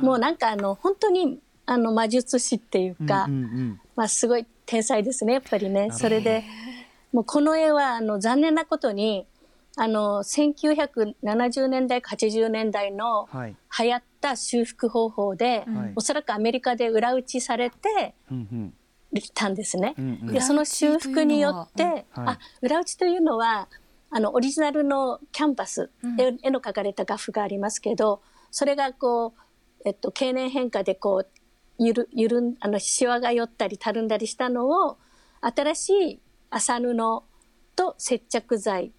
[0.00, 5.90] もうなんかあの本当にあの魔術師っていうか、うんうんうんまあ、すごい天才ですねやっぱりね。
[5.92, 6.44] それで
[7.12, 9.26] もうこの絵はあの残念なことに
[9.76, 13.56] あの1970年代か80年代のはい。
[13.78, 15.92] 流行った修復方法で、はい。
[15.96, 18.74] おそらくアメリカで裏打ちされてうんうん
[19.34, 19.94] たんですね。
[19.98, 20.32] うんうん。
[20.32, 22.04] でその修復によって、裏はい。
[22.14, 23.68] あ裏打ちというのは
[24.10, 26.20] あのオリジナルのキャンバス、うん。
[26.20, 31.26] 絵絵の描かれた画布がありますけどそれがこう、えっと、経年変化でこう
[31.78, 34.98] ゆるゆるんあのシワが寄ったりたるんだりしたのを
[35.40, 36.20] 新しい
[36.50, 37.22] 麻布
[37.74, 38.92] と接着剤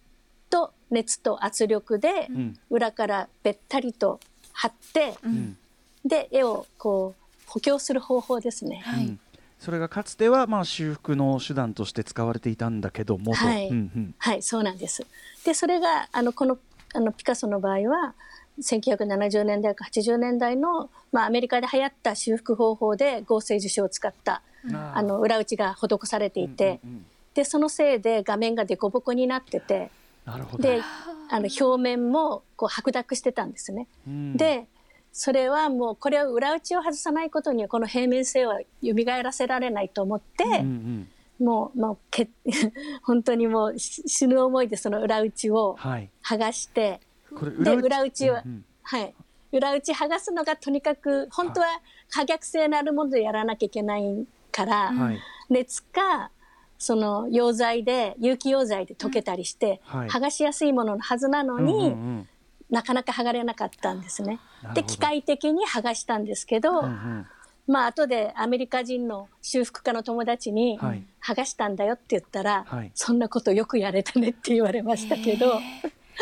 [0.49, 2.59] と熱と圧力でうん。
[2.69, 4.19] 裏からべったりと
[4.51, 5.57] 貼って、うん。
[6.03, 8.81] で絵をこう補強する方法ですね。
[8.83, 9.05] はい。
[9.05, 9.19] うん
[9.61, 13.67] それがかつてはまあ修復の手段として使われていたんだけどもと、はい。
[13.67, 14.15] うんうん。
[14.17, 15.05] はい、そうなんです。
[15.45, 16.57] で、それが、あの、この、
[16.95, 18.15] あの、ピカソの場合は、
[18.59, 27.05] 1970年代か80年代の、まあ、アメリカで流行った修復方法で合成樹脂を使った、あーあの、裏打ちが施されていて、うんうんうん。
[27.35, 29.91] で、そのせいで画面が凸凹になってて、
[30.25, 30.63] なるほど。
[30.63, 30.81] で、
[31.29, 33.87] あの、表面も、こう、白濁してたんですね。
[34.07, 34.37] うん。
[34.37, 34.65] で、
[35.13, 41.07] それはもう、これを裏打ちを外さないことには、この平面性は蘇らせられないと思って、うん
[41.39, 41.45] うん。
[41.45, 42.29] もう、もうけ、
[43.03, 46.09] 本当にもうし死ぬ思いでその裏打ちをはい。
[46.23, 47.01] 剥がして、
[47.35, 48.65] これで、裏打ちは、うんうん。
[48.83, 49.13] はい。
[49.51, 51.67] 裏打ち剥がすのがとにかく、本当は
[52.09, 55.19] 可逆性のあるものでやらなきゃいけないから、はい。
[55.49, 56.31] 熱か、
[56.77, 60.09] その溶剤で、有機溶剤で溶けたりして、はい。
[60.09, 62.27] 剥がしやすいもののはずなのに、うんうんうん
[62.71, 64.39] なかなか剥がれなかったんですね。
[64.73, 67.27] で、機械的に剥がしたんですけど、うんうん。
[67.67, 71.03] まあ、後でアメリカ人の修復家の友達に、はい。
[71.23, 72.91] 剥がしたんだよって言ったら、はい。
[72.95, 75.47] そんなことよくやれたねって言われましたけど、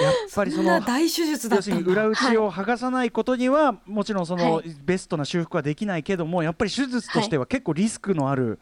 [0.01, 1.85] やっぱりその大手術だ要すったんだ。
[1.85, 4.75] るに裏打ちを剥がさないことには、もちろんその、はい。
[4.83, 8.59] ベストな修復はできないけどもやっぱり手術としては結構リスクのある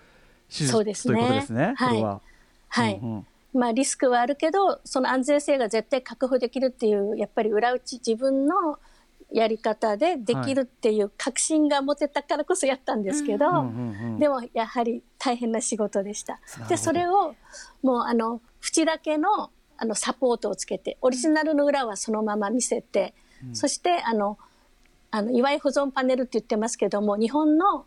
[0.49, 1.23] 手術、そうですねとい。
[1.23, 1.73] うことですね。
[1.77, 2.21] はいこれは。
[2.69, 2.95] はい。
[2.95, 8.79] うんうんまあリスクはあるけど、その安全性が絶対確保できるっていう、やっぱり裏打ち自分の
[9.31, 14.19] やり方でできるっていう確信が持てたからこそやったんですけど、うんうんうん。
[14.19, 16.39] でもやはり大変な仕事でした。
[16.69, 17.35] で、それを
[17.81, 23.13] もうあの、縁だけのあのサポートをつけて、オリジナルの裏はそのまま見せて、
[23.53, 24.37] そしてあの、
[25.11, 27.85] あの、祝い保存パネルって言ってますけども、日本の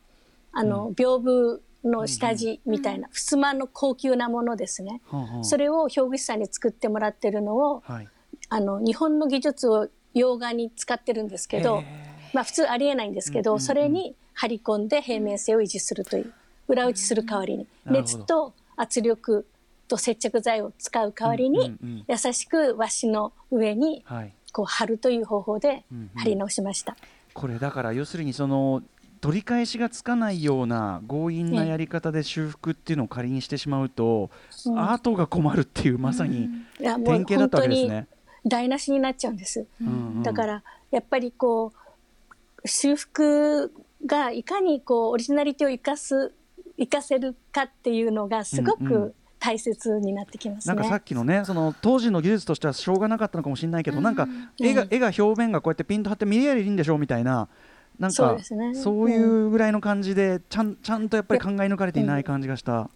[0.53, 5.01] あの、屏風の下地みたいな、襖の高級なものですね。
[5.43, 8.09] それを表具師さんに作ってもらってるのを、はい。
[8.49, 11.85] あの、日本の技術を洋画に使ってるんですけどへ、
[12.33, 13.67] まあ普通ありえないんですけど、うんうんうん。
[13.67, 16.33] それに張り込んで平面性を維持するという、
[16.69, 19.47] 裏打ちする代わりに、熱と圧力
[19.89, 22.05] と接着剤を使う代わりに、うんうんうん。
[22.09, 24.33] 優しく和紙の上にはい。
[24.53, 25.85] こう貼るという方法で
[26.17, 26.97] 貼り直しました。
[27.35, 28.83] これだから要するにその
[29.21, 34.31] 取り返しがつかないような強引なやり方で修復っていうのを仮にしてしまうと、
[34.67, 38.07] うんアートが困るっていうまさに典型だったわけですね。
[38.47, 39.67] 台無しになっちゃうんです。
[39.81, 41.73] うんうんだからやっぱりこ
[42.65, 43.73] う修復
[44.07, 46.33] がいかにこうオリジナリティを生かす
[46.79, 50.75] 生かせるかっていうのがすごうんうんく大切になってきますね。
[50.75, 54.29] なんかさっきのねその当時の技術としてはしょうがなかったのかもしれないけど、なんか
[54.61, 57.49] 絵がうん絵が表面がこうやってピンと張って見えりゃいいんでしょうみたいな
[58.01, 58.75] なんかそうですね。
[58.75, 62.89] そういうぐらいの感じでちゃんちゃんとやっぱり考え抜かれていない感じがした。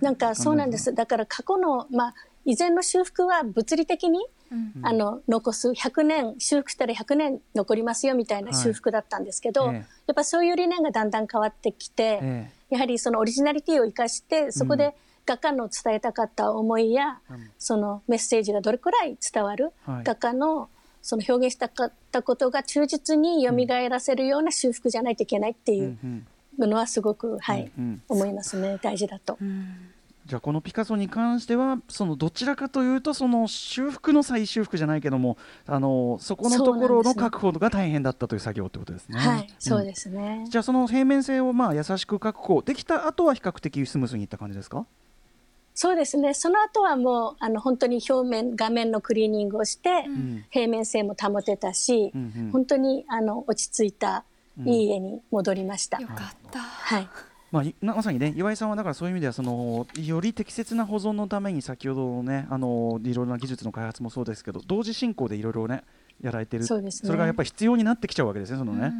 [0.00, 0.94] なんかそうなんです。
[0.94, 2.14] だから過去のまあ
[2.44, 4.72] 以前の修復は物理的に、うん。
[4.82, 9.74] あの残す100年修復したら100年残りますよみたいな修復だったんですけど、ええ。
[9.74, 14.94] やっぱそういう理念がだんだん変わってきて、えやはりそのオリジナリティを生かしてそこで
[15.26, 17.50] 画家の伝えたかった思いや、うん。
[17.58, 20.04] そのメッセージがどれくらい伝わる、はい。
[20.04, 20.68] 画家の
[21.02, 23.52] その表現したかったことが忠実に蘇
[23.88, 25.96] らせるような修復じゃないといけないってえいう
[26.58, 29.38] のはすごく、はい、うんうん思いますね大事だと。
[30.26, 39.18] じゃあこのピカソに関してはそのどちらかというとその修復の再修復じゃないけどもあのそこのところの確保が大変だったという作業ってことですね。
[39.18, 40.44] はい、そうす、ですね。
[40.48, 44.86] じゃあその平面性をまあ優しく確保できた後は比較的スムーズにいった感じですか？
[45.82, 46.34] そうですね。
[46.34, 54.24] その後はもうあの本当に表面画面のクリーニングをして、ん平面性も保てたし、うんうん本当にあの落ち着いた
[54.62, 55.98] いい絵に戻りました。
[55.98, 56.58] よかった。
[56.58, 57.08] はい。
[57.50, 65.82] まあ、まさにね岩井さんはだからそういう意味ではそのより適切な保存のために先ほどのねあのいろいろな技術の開発もそうですけど同時進行でいろいろね
[66.20, 68.92] やられてるそうですねれがやっぱり必要になってきちゃうわけですねそのね。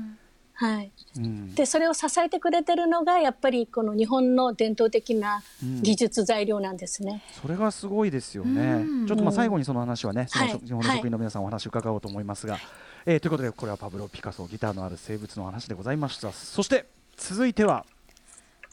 [0.61, 0.93] はい。
[1.17, 5.43] うんでそれを支えてくれてるのがやっぱりこの日本の伝統的な
[5.81, 7.23] 技術材料なんですね。
[7.41, 9.07] それがすごいですよねうん。
[9.07, 12.59] ちょっとまあ最後にその話はね、そのはい日本の職員の皆さんお話伺おうと思いますが、
[13.07, 16.31] えーということでこれはパブロ・ピカソギターのある生物の話でございました。
[16.31, 16.85] そして
[17.17, 17.87] 続いては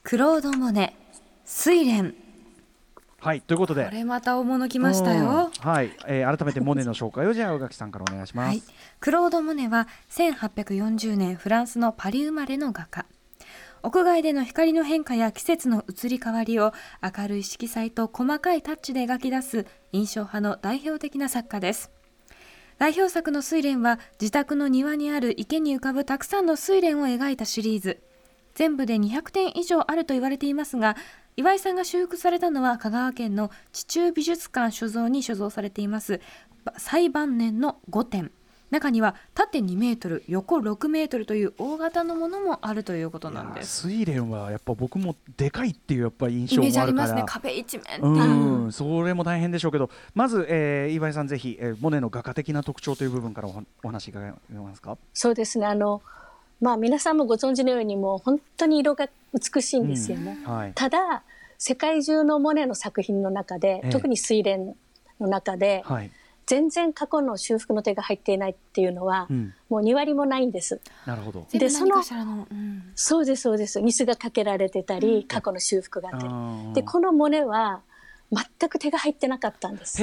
[0.04, 0.94] クロード・モネ、
[1.46, 2.27] 睡蓮。
[3.20, 3.86] はいということで。
[3.86, 5.52] これまた大物きましたよ。
[5.54, 5.70] うん。
[5.70, 8.48] はい、えー改めてモネの紹介をじゃあ宇垣さんからお願いします。
[8.50, 8.62] はい、
[9.00, 13.06] クロード・モネは1840年フランスのパリ生まれの画家。
[13.82, 21.92] 屋外での光の変化や季節の移り変わりを明るい色彩と細かいタッチで描き出す印象派の代表的な作家です。
[22.78, 28.00] 代表作の睡蓮は自宅の庭にある池に浮かぶたくさんの睡蓮を描いたシリーズ。
[28.54, 30.96] 全部で200点以上あると言われていますが
[31.40, 36.20] 岩井さんが修復されたのは香川県の地中美術館所蔵に所蔵されています。
[36.78, 38.32] 最晩年の5点
[38.72, 43.88] 中には縦2メートル横6メートルという大型のものもあるということなんです。
[43.88, 47.14] 睡蓮はやっぱ僕もでかいっていうやっぱ印象もあるから。
[47.14, 47.24] ね。
[47.28, 48.02] 壁一面。
[48.02, 49.92] うんそれも大変でしょうけど。
[50.16, 54.98] まず、えー、岩井さんぜひ、えー、モネの画家的な特徴という部分からおお話伺えますか？
[55.14, 55.68] そうですね。
[55.68, 56.02] あの
[56.62, 61.24] まあ皆さんもご存知のようにもう本当に色が美しいんですよね、うんはい、ただ
[61.58, 64.76] 世界中のモネの作品の中で、えー、特に睡蓮
[65.20, 66.12] の中で、はい
[66.48, 70.80] 全然過去の修復の手が入っていないっていうのは、うん、もう2割もないんです。
[71.06, 71.46] なるほど。
[71.52, 73.82] でその、うん、そうですそうです。
[73.82, 76.34] ミスがかけられてたり、うん、過去の修復があったり。
[76.74, 77.82] でこのモネは
[78.32, 80.02] 全く手が入ってなかったんです。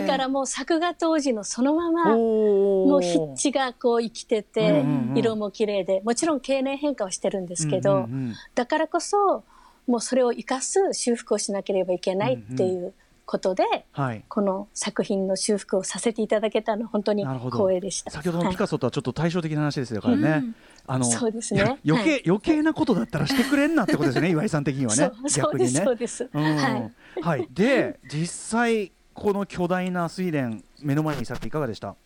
[0.00, 4.84] だからもう作画当時のそのままもう筆致がこう生きてて、
[5.14, 8.08] 色も綺麗でもちろん経年変化はしてるんですけど、
[8.54, 9.44] だからこそ
[9.86, 12.92] もうそれを生かす修復をしなければいけないっていう。
[13.26, 18.12] ことで、はい、この作品の修復をさせていただけたの本当に光栄でした。
[18.12, 20.44] 先ほどのピカソとはちょっと対照的な話ですからね、はい、
[20.86, 21.76] あのそうですね。
[21.84, 25.10] 余計、はい、余計なことだったらしてくれんなってことですね岩井さん的にはね。
[25.34, 31.96] 逆にねそうです、うん、はい、はい、で実際この巨大な睡蓮目の前にさっていかがでした？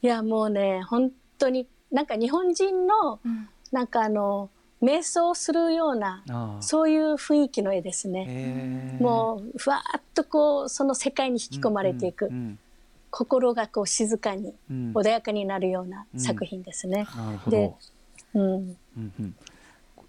[0.00, 4.48] いやもうね本当になんか日本人の、うん、なんかあの
[4.82, 6.24] 瞑想するような
[6.60, 8.96] そういう雰囲気の絵ですね。
[8.98, 12.58] もうふわっとこうその世界に引き込まれていく、うんうん、
[13.10, 17.06] 心がこう静かに、穏やかになるような作品ですね。
[17.48, 17.74] で、
[18.32, 19.36] うん、うんうん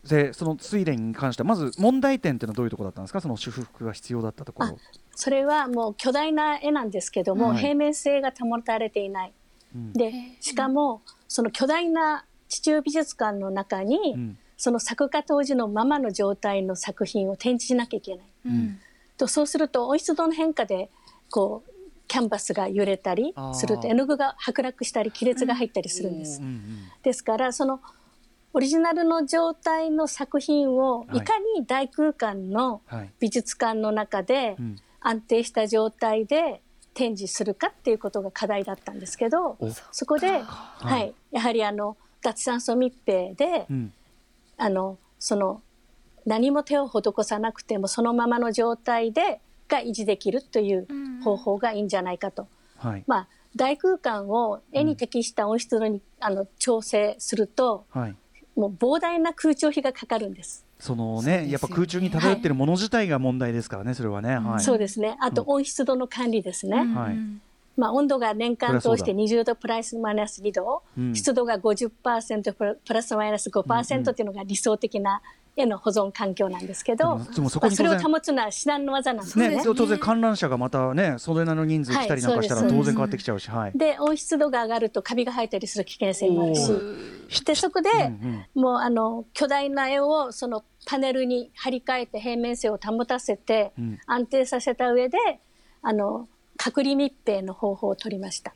[0.08, 3.22] でその睡蓮に関してはまず問題点っていうのはどういうところだったんですか？
[3.22, 4.78] その修復が必要だったところ。
[5.16, 9.34] それはもう巨大な絵なんですけども、はい、平面性が保たれていない、
[9.76, 14.38] うん、でしかもその巨大な地中美術館の中に、うん。
[14.64, 18.26] その作家当時のままの状態の作品を展示しなきゃいけない。
[18.46, 18.80] うん、
[19.18, 20.92] とそうすると温湿度の変化で
[21.32, 21.72] こう
[22.08, 26.44] キャンバスが揺れたりすると絵の具が剥落したり亀裂が入ったりするんです。
[27.02, 27.82] ですからその
[28.54, 31.22] オリジナルの状態の作品をい。
[31.22, 32.82] かに大空間の
[33.20, 34.58] 美術館の中で
[35.00, 36.62] 安定した状態で
[36.94, 39.58] 展示するかっていうことが課題だったんですけど
[39.92, 43.94] そこで、はい、やはりあの脱酸素密閉で、うん。
[44.58, 45.64] あのその
[46.24, 50.88] 何も手を施さなくてもそのままの状態でが維持できるという
[51.24, 52.48] 方法がいいんじゃないかと。
[52.78, 58.16] はい、まあ大空間を絵に適した温湿度に、あの調整すると、はい、
[58.56, 60.66] もう膨大な空調費がかかるんです。
[60.80, 64.38] そのね、やっぱ空中に漂っているもの自体が問題ですからね、それはね。
[64.38, 65.16] はい、そうですね。
[65.20, 66.78] あと温湿度の管理ですね。
[66.78, 67.18] はい。
[67.78, 75.22] まあ、温度が年間通して20度プラスマイナス2度、うん、湿度が50%プラスマイナス5%っていうのが理想的な
[75.56, 79.50] 絵の保存環境なんですけど、そこにそれを保つのは至難の技なんですね。
[79.50, 86.72] ね当然観覧車がまたね、それなりの人数来たりなんかしたら当然変わってきちゃうし、はい、で温湿度が上がるとカビが生えたりする危険性もあるし、
[87.46, 93.72] でそこで、うんうん、もうあの巨大な絵をそのパネルに張り替えて平面性を保たせて、
[94.06, 95.18] 安定させた上で
[95.82, 96.28] あの
[96.58, 98.54] 隔離密閉の方法を取りました。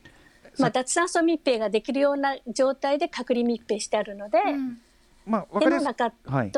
[0.58, 4.78] まあ、脱酸素密閉ができるような状態で隔離密閉してあるので、うん、
[5.26, 6.52] まあ、絵の中と、はい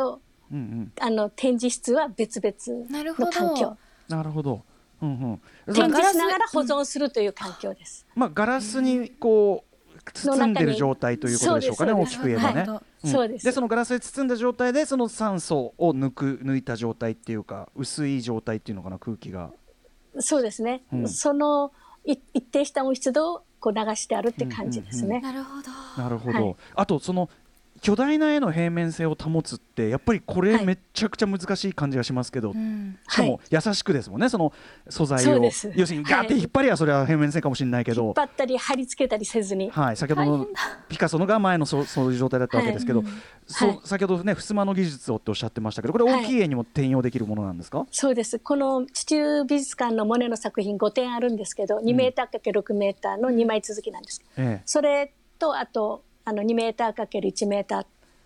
[0.52, 3.78] うんうん、あの展示室は別々の環境。
[4.08, 4.62] なるほど。
[5.02, 8.06] うんうん、展示しながら保存するという環境です。
[8.16, 9.77] まあ、ガラスにこう
[10.14, 12.62] 包んでる状態ということでしょうかね、大きく言えばね。
[12.62, 13.46] はいうん、そうです。
[13.46, 19.52] で、そのガラスで包んだ状態で、その酸素を抜く抜いた状態っていうか、薄い状態っていうのかな、空気が。
[20.20, 21.72] そうですね、うん、その
[22.04, 25.20] 一定した温湿度をこう流してあるって感じですね。
[25.20, 26.02] なるほど。
[26.02, 26.46] なるほど。
[26.46, 27.30] はい、あとその
[27.82, 32.58] 巨大な絵の平面性を保つってやっぱりこれめちゃくちゃ難しい感じがしますけど、はい、
[33.12, 34.54] しかも優しくですもんねその
[34.90, 35.44] 素材を。
[35.44, 40.48] 要するにガーって引っ張りはそれは平面性かもしれないけど、引っ張ったり貼り付けたりせずに、はい、先ほどの
[40.90, 43.08] ピカソのが前のそそういう状態だったわけですけど、はい。
[43.46, 48.40] そ先ほどね襖の技術をっておっしゃってましたけどこれ大きい絵にも転用できるものなんですか、そうです。
[48.40, 57.86] この地中美術館のモネの作品5点あるんですけど2メーター ×6 メーターの2枚続きなんです、うん、それとあとあの2メーター ×1 メーター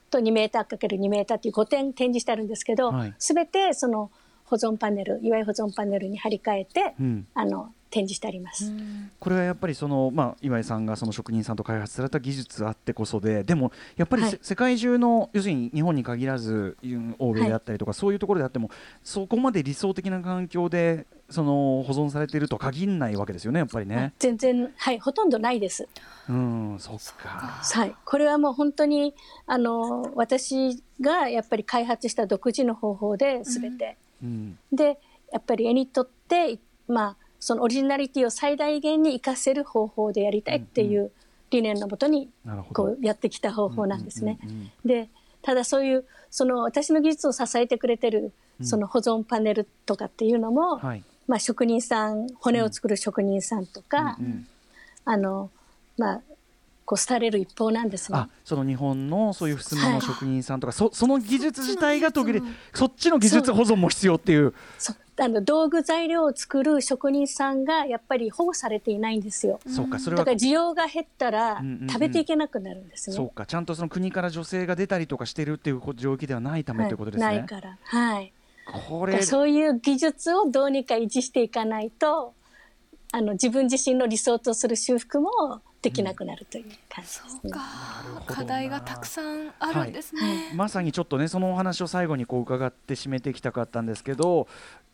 [0.09, 4.09] と2メーター ×2 メーターっていう5点展示してあるんですけど、す、べ、てその
[4.45, 7.27] 保存パネル祝い保存パネルに張り替えて、うん。
[7.35, 8.71] あの展示してあります。
[9.19, 14.39] これはやっぱりその、まあ、岩井さんがその職人さんと開発された技術あってこそででもやっぱりせ、はい。
[14.41, 18.71] 世界中の要するに日本に限らずうん欧米であったりとか、そういうところであっても
[19.03, 24.13] そこまで理想的な環境でその保存されているとは限らないわけですよねやっぱりね。
[24.19, 25.87] 全然はいほとんどないです。
[26.29, 27.29] うんそっか。
[27.29, 29.13] はい、これはもう本当に
[29.47, 34.57] あの私がやっぱり開発した独自の方法で全て、うん。
[34.71, 34.99] で
[35.31, 41.11] やっぱり絵にとってまあそのオリジナリティを最大限に活かせる方法でやりたいっていう
[41.49, 42.29] 理念のもとに
[42.73, 44.39] こうやってきた方法なんですね。
[44.43, 44.71] うんうんうん。
[44.85, 45.09] で
[45.41, 48.65] ただそういうその私の技術を支えてくれてるうん。
[48.65, 54.47] その保存パネルとかっていうのも、はいまあ、職人さん骨を作る職人さんとか、うんうん
[55.03, 55.49] あの
[55.97, 56.21] まあ
[56.85, 58.27] こう廃れる一方なんですねあ。
[58.43, 62.41] その日本のそういうふすまの職人さんとか、そその技術自体が途切れ
[62.73, 69.59] そっちの技術保存も必要っていうそうあの道具材料を作る職人さんがやっぱり保護されていないんですよ。
[69.65, 73.15] そうかそれはだから需要が減ったらうんうんうん食べていけなくなるんですね。
[73.15, 77.25] そうかちゃんとその国から女性が出たりとかしてるっていう領域ではないためということですね。
[77.25, 77.77] はいないから。
[77.81, 78.33] はい。
[78.71, 79.21] これ。
[79.21, 82.33] そういう技術をどうにか維持していかないと、
[83.11, 85.29] あの自分自身の理想とする修復も
[85.81, 87.29] できなくなるという感じですね。
[87.43, 87.59] そうか。
[87.59, 94.47] ほどな課題がたくさんあるんですね、まさにちょっとねそのお話を最後にこう伺って締めていきたかったんですけど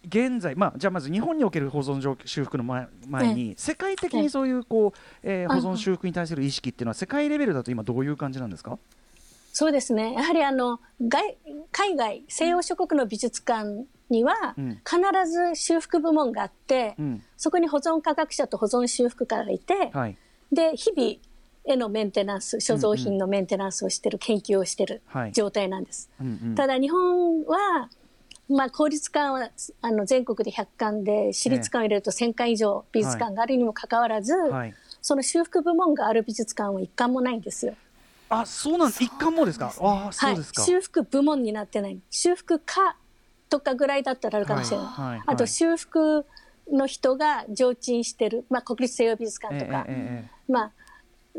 [0.08, 8.80] 現在まあじゃあまず日本における保存状修復の前前に世界的にそういうこう、えーあ保存修復に対する意識っていうのは世界レベルだと今どういう感じなんですか？
[9.54, 10.14] そうですね。
[10.14, 11.38] やはりあの外
[11.72, 14.82] 海外西洋諸国の美術館にはうん。
[14.86, 17.24] 必ず修復部門があって、うん。
[17.36, 20.18] そこに保存科学者と保存修復家がいて、はい。
[20.52, 21.16] で日々
[21.66, 25.32] 絵のメンテナンス所蔵品のメンテナンスをしてる、研究をしてるはい。
[25.34, 26.10] 状態なんです。
[26.22, 26.56] うんうん。
[26.56, 27.90] ただ日本は、
[28.48, 29.50] まあ、公立館は
[29.82, 34.74] あの全国で100館で私立館を入れると1000館以上美術館があるにもかかわらず、はい。
[35.02, 37.76] その修復部門がある美術館は1館もないんですよ。
[38.30, 39.74] あそうなん一貫もですか？
[39.80, 42.00] ああそうですか、はい、修復部門になってない。
[42.10, 42.96] 修復家
[43.50, 46.26] とかぐらいだったらあるかもしれない、はいはいあと修復
[46.70, 50.72] の人が常駐してる、まあ、国立西洋美術館とか、えええええまあ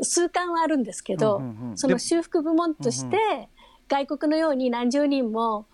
[0.01, 1.77] 数館はあるんですけど、うんうんうん。
[1.77, 3.49] その修復部門として、
[3.89, 5.65] 外国のように何十人も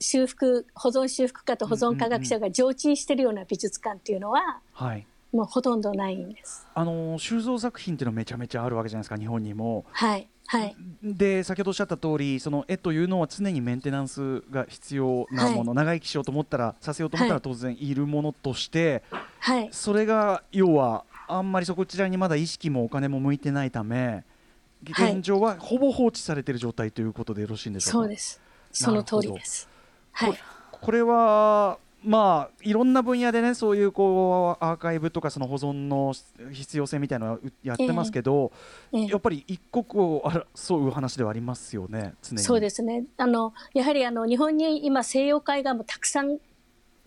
[0.00, 5.06] 修復保存修復家と保存科学者が常駐してるような美術館っていうのはえはい。
[5.32, 6.66] もうほとんどないんです。
[6.74, 9.84] あのー収蔵作品っていうのはめちゃめちゃあるわけじゃないですか日本にも。
[9.92, 10.74] はいはい。
[11.02, 19.02] で先ほどおっしゃった通りその絵というのは常にメンテナンスが必要なもの、長生きしようと思ったらさせようと思ったらはい当然いるものとして、
[19.40, 19.68] はい。
[19.70, 24.24] それが要はあんまりそこちらにまだ意識もお金も向いてないため
[24.90, 25.12] はい。
[25.16, 27.92] 現状はほぼ放置されている状態ということでよろしいんでしょうか？
[27.98, 28.40] そうです。
[28.72, 29.68] その通りです。
[30.12, 30.34] はい。
[30.70, 36.14] これはまあいろんな分野でねそういうこうアーカイブとかその保存の
[36.52, 38.52] 必要性みたいなのをやってますけど、
[38.92, 40.22] ええやっぱり一刻を
[40.56, 42.42] 争う話ではありますよね常に。
[42.42, 43.04] そうですね。
[43.16, 46.38] あの、やはりあの、日本に今西洋絵画もたくさん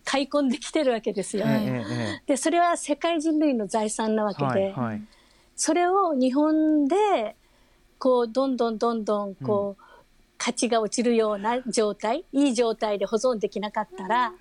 [0.04, 1.44] 買い込んできてるわけですよ。
[1.46, 5.02] ええええで、それは世界人類の財産なわけで、はいはい
[5.56, 7.36] それを日本で、
[7.98, 9.82] こう、どんどんどんどん、こう、
[10.38, 14.32] 価値が落ちるような状態、いい状態で保存できなかったら、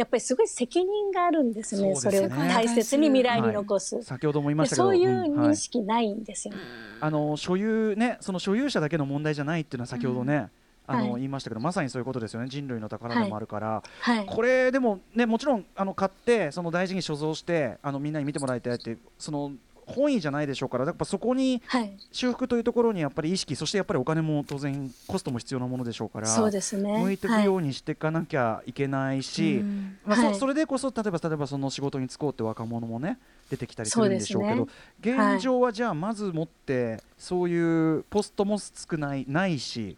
[0.00, 1.90] やっぱりすごい責任があるんですね。
[1.90, 1.96] ね。
[1.96, 4.02] そうれを大切に未来に残す。
[4.02, 4.88] 先ほども言いまでしたけど。
[4.88, 5.50] そういうんはい。
[5.50, 6.60] 認識ないんですよね。
[7.00, 10.48] あの所有ねその所有者だけの問題じゃないっていうのは先ほどね、
[10.86, 11.12] あのはい。
[11.16, 12.48] 言いましたけどまさにそういうことですよね。
[12.48, 14.24] 人類の宝でもあるから、はい。
[14.24, 19.52] これでもねもちろんあの買ってその大事に所蔵してあのみんなに見てもらいたいってその
[19.94, 21.96] 本意じゃないでしょうからやっぱそこにはい。
[22.12, 27.02] 修復というところにやっぱり意識そしてやっぱりお金も当然コストも必要なものでしょうからそうですね。
[27.02, 33.18] 向いていくようにしていかなきゃいけないし、うんまあそはいそれでこそ例えば例えばその仕事に就こうって若者もね
[33.50, 39.96] 出てきたりするんでしょうけどね現状はじゃあまずもってそういうポストも少ないないし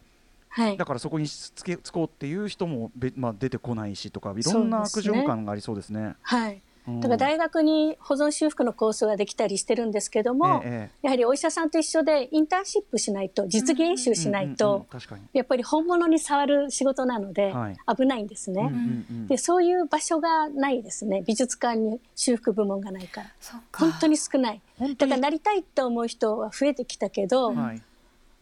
[0.49, 0.85] はいだ。
[0.85, 6.15] からそこにつけつこうっていう人もべ、まあ、出てこないしとかいろんな悪循環がありそうですね。
[6.23, 6.61] はい。
[6.87, 7.01] うん。
[7.01, 14.87] だから大学に保存修復のコースができたりしてるんですけども、ええやはりお医者さんと一緒でインターンシップしないと実技演習しないと、うんうんうん。
[14.87, 17.77] 確かに、やっぱり本物に触る仕事なのではい。
[17.97, 18.63] 危ないんですね。
[18.63, 19.27] うんうんうん。
[19.27, 21.23] でそういう場所がないですね。
[21.27, 23.29] 美術館に修復部門がないから。
[23.73, 24.61] 本当に少ない。
[24.99, 27.83] だからなりたいと思う人は増えてきたけど、はい。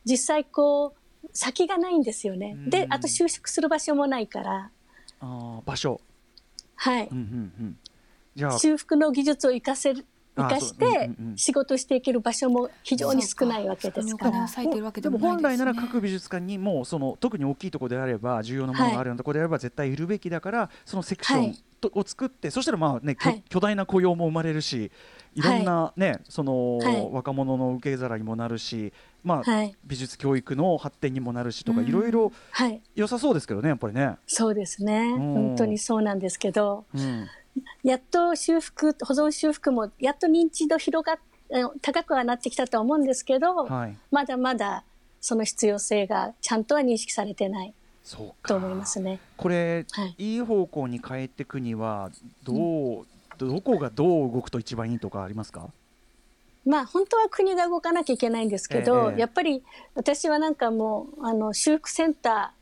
[0.04, 4.70] 実際こう先がないんですよね、うんであと収縮する場所もないから。
[5.20, 6.00] あー場所、
[6.76, 7.78] はい、うんうんうん、
[8.36, 10.06] 修復の技術を活かせる
[10.36, 14.46] 生かして仕事していける場所も非常に少ないわけですから。
[14.92, 21.56] でも本来なら各美術館にもその特に大きいところであれば重要なものがあるようなところであれば絶対いるべきだからそのセクション
[21.92, 23.16] を作ってそしたらまあね、
[23.48, 24.90] 巨大な雇用も生まれるし
[25.34, 27.08] いろんなね、その、はい。
[27.12, 31.86] 若者の受け皿にもなるし、まあはい、美術教育の発展にもなるしとかうん。
[31.86, 34.16] いろいろはい、良さそうですけどねやっぱりね。
[34.26, 35.12] そうですね。
[35.12, 35.18] ん。
[35.18, 37.28] 本当にそうなんですけど、うん
[37.82, 41.18] やっと修復、保存修復もやっと認知度広が
[41.82, 44.84] 高くはなってきたとは思うんですけど、はい、まだまだ
[45.20, 47.74] その必要性がちゃんとは認識されてない
[48.46, 49.18] と思いますね。
[49.36, 50.14] これ、はい。
[50.18, 52.10] い、い方向に変えていくには
[52.44, 55.68] どう、どこがどう動くと一番いいとかありますか？
[56.64, 62.52] まあ本当は国が動かなきゃいけないんですけど、ええやっぱり私はなんかもうあの修復センタ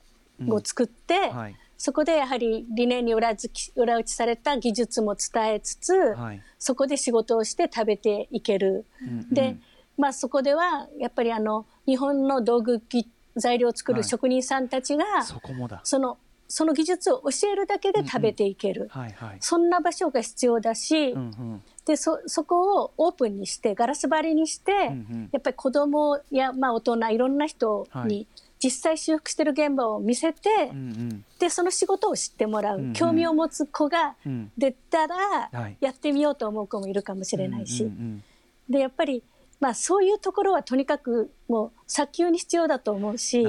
[0.40, 8.84] ーを作って、はいそこでやはり理念に裏付き裏打ちされた技術も伝えつつ、はいそこで仕事をして食べていける。
[9.00, 9.56] うんうんで、
[9.96, 15.80] まあそこではやっぱりあの日本の道具ぎ材料を作るはい職人さんたちが、そこもだ。
[15.84, 16.18] その
[16.48, 18.88] その技術を教えるだけで食べていける。
[18.90, 19.36] はいはい。
[19.38, 28.26] そんな場所が必要だし、うんうんでそそこをオープンにしてガラス張りにして、うんうんやっぱり子供やまあ大人いろんな人はいに
[28.62, 31.24] 実際修復してる現場を見せて、うんうん。
[31.38, 32.92] でその仕事を知ってもらう、うんうん。
[32.92, 35.16] 興味を持つ子がうん出たら、
[35.52, 35.76] はい。
[35.80, 38.24] やってみようと思う子もいるかもしれないし、うんうん
[38.68, 39.22] でやっぱり、
[39.60, 43.46] まあ、そういうところはとにかくもう早急に必要だと思うし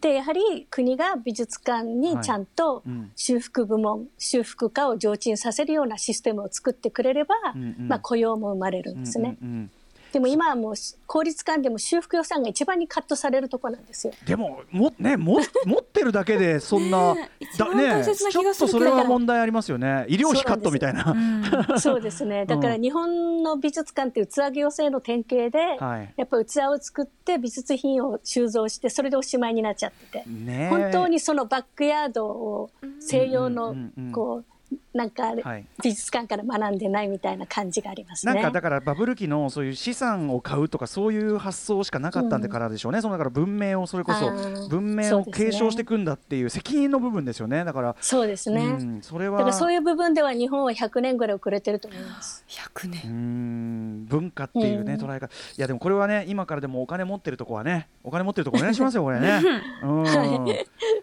[0.00, 3.12] でやはり国が美術館にちゃんとうんうん。
[3.16, 7.88] 修復部門、修復家を常駐させるようなシステムを作ってくれれば、うんうん。
[7.88, 9.36] まあ、雇用も生まれるんですね。
[9.42, 9.70] うんうんうん
[10.12, 10.74] でも今はもう
[11.06, 14.12] 公立館でも修復予算が一番にカットされるところなんですよ。
[14.24, 20.06] でももねも 持ってるだけでそんなねえ一番大切なちょっとそれは問題ありますよね。
[20.08, 21.12] 医療費カットみたいな。
[21.12, 21.36] うん
[21.80, 22.46] そうですね。
[22.46, 26.12] だから日本の美術館って器業製の典型で、はい。
[26.16, 34.55] やっぱり器を作って美術品を収蔵してそれでおしまいになっちゃってて、ねえ本当にそのバックヤードを西洋うんのうんうんこう
[34.94, 35.66] なんかはい。
[35.82, 38.34] 美術館から学んでないみたいな感じがありますね。
[38.34, 44.30] なんかだからバブル期のそういう資産を買うとかそういう発想しかなかったんでからでしょうね、そのだから文明をそれこそ
[44.68, 47.64] 文明を継承していくんだっていう責任の部分ですよね。
[47.64, 48.64] だから、そうですね。
[48.64, 52.44] うん、それはだからそういう部分では日本は100年ぐらい遅れてると思います。
[52.48, 54.02] 100う年。
[54.02, 54.06] ん。
[54.06, 55.00] 文化っていうね、うん。
[55.00, 55.26] 捉え方。
[55.26, 59.42] いやでもこれはね今からでもお金持ってるとこはねお金持ってるとこお願いしますよこれね。
[59.82, 60.06] うん。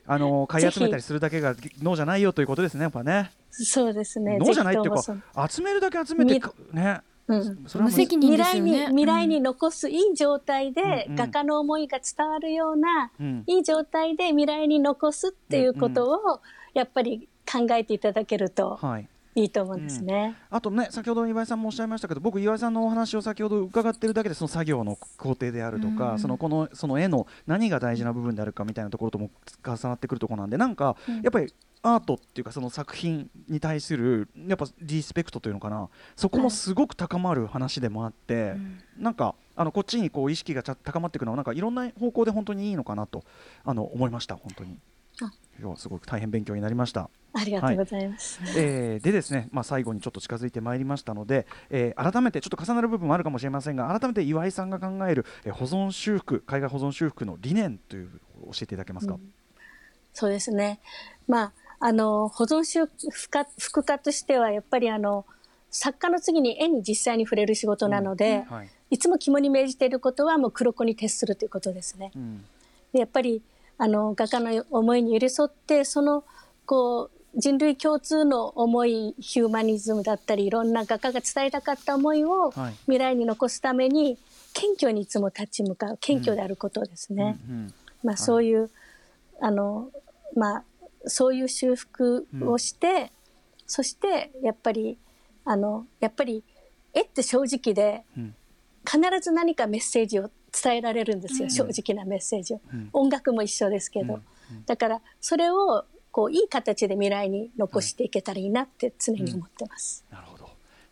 [0.05, 4.37] あの買い集めたりするだけが脳じゃないよということですねやっぱねそうですね。
[4.39, 6.41] 脳じゃないっていうか集めるだけ集めて
[6.71, 7.63] ねそのうん。
[7.67, 8.95] それは無責任未来にですよね。
[8.95, 13.43] 未来に残すいい状態で、画家の思いが伝わるような、うん。
[13.47, 16.41] いい状態で未来に残すっていうことを、
[16.73, 20.35] やっぱり考えていただけるとはいいいと思うんですね。
[20.49, 26.19] あとね先ほど岩井さんもおっしゃいましたけど僕岩井さんのお話を先ほど伺ってるだけでその作業の工程であるとか、うん。
[26.19, 29.29] そのこのその絵の何が大事な部分であるかみたいなところとも
[29.65, 31.15] 重なってくるところなんでなんか、うん。
[31.21, 31.53] やっぱり
[31.85, 38.53] アートっていうかその作品に対するやっぱリスペクトというのかなそこもすごく高まる話でもあって、
[38.97, 43.23] なんかあのこっちにこう意識が高まっていくのはなんかいろんな方向で本当にいいのかなと
[43.65, 44.77] あの思いました本当に。
[44.77, 47.09] あ今日はすごく大変勉強になりました。
[47.33, 48.39] ありがとうございます。
[48.57, 58.09] えーでですね、まあ、最後にちょっと近づいてまいりましたので、えー改めてちょっと重なる部分もあるかもしれませんが改めて岩井さんが考える、えー保存修復海外保存修復の理念という
[58.45, 59.33] 教えていただけますか、うん
[60.15, 60.79] そうですね。
[61.27, 65.25] まあ、あの、保存修復家としては、やっぱりあの、
[65.71, 72.11] 作家の次に絵に実際に触れる仕事なので、はいいつも肝に銘じていることはもう黒子に徹するということですね。
[72.15, 72.45] うん
[72.93, 73.41] でやっぱり
[73.77, 76.23] あの画家の思いに寄り添ってその
[76.65, 82.73] こう人類共通の思いヒューマニズムだったりいろんな画家が伝えたかった思いをはい。
[82.85, 84.17] 未来に残すために
[84.53, 87.39] 謙虚にいつも立ち向かう謙虚であることですね。
[87.49, 88.69] うんまあ、そういう、
[89.41, 89.89] あの
[90.35, 90.63] まあ
[91.05, 93.11] そういう修復をして、
[93.65, 94.99] そしてやっぱり
[95.45, 96.43] あのやっぱり
[96.93, 98.35] 絵って正直でうん。
[98.85, 100.29] 必ず何かメッセージを
[100.63, 101.49] 伝えられるんですよ、うん。
[101.49, 102.61] 正直なメッセージを。
[102.71, 102.89] うん。
[102.93, 104.65] 音楽も一緒ですけど、うん。
[104.65, 110.05] だからそれをこういい形で未来に残していけたらいいなって常に思ってます。
[110.11, 110.43] なるほど。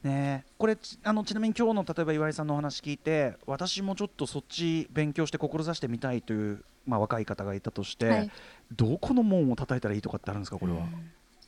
[0.03, 8.31] ねえこれちあのちなみに今日の例えば岩井さんのお話聞いて私もちょっとそっち勉強して志してみたいという、まあ、若い方がいたとして、はい。
[8.75, 10.87] どこの門を叩いたらいいとかってあるんですかこれは？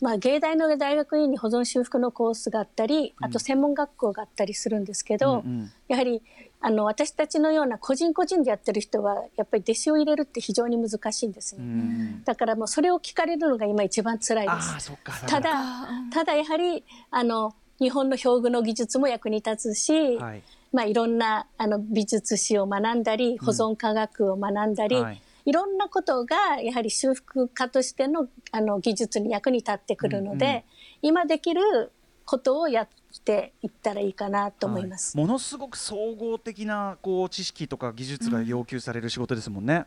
[0.01, 3.26] まあ、芸大の大学院に保存修復のコースがあったりうん。
[3.26, 5.72] あと専門学校があったりするんですけど、うんうん。
[5.88, 6.22] やはり
[6.66, 12.24] あの私たちのような個人個人でやってる人はやっぱり弟子を入れるって非常に難しいんですうね、ん。
[12.24, 14.93] だからもうそれを聞かれるのが今一番辛いです。
[15.28, 20.43] ただただやはりあの日本の表具の技術も役に立つし、はい。
[20.72, 25.22] まあ、いろんなあの美術史を学んだり保存科学を学んだり、はい。
[25.45, 30.61] い、ろんなことがやはり修復家としてのあの技術に役に立ってくるので、うんうん。
[31.01, 31.91] 今できる
[32.26, 32.88] ことをやっ
[33.26, 35.18] ていったらいいかなと思います。
[35.18, 39.86] はいものすごく総合的なこう知識とか技術が要求される仕事ですもんね。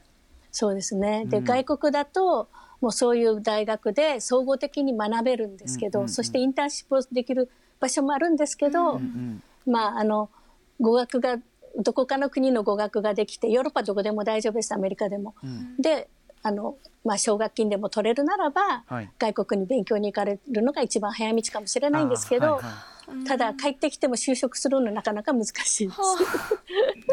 [0.52, 1.24] そうですね。
[1.26, 2.48] で、うん外国だと、
[2.80, 10.30] もうそういう大学で総合的に学べるんですけど、うんうんうんそしてインターンシップをできる場所もあるんですけど、うんまあ、あの、
[10.80, 11.38] 語学が、
[11.78, 15.34] どこかの国の語学ができて、ヨーロッパどこでも大丈夫です、アメリカでも。
[15.42, 16.08] うんで、
[16.46, 19.10] あの、まあ、奨学金でも取れるならば、はい。
[19.18, 22.70] 外国に勉強に行かれるのが一番早道かもしれないんですけど、はいは
[23.26, 25.50] ただ帰ってきても就職するのなかなか難し
[25.84, 26.00] いです。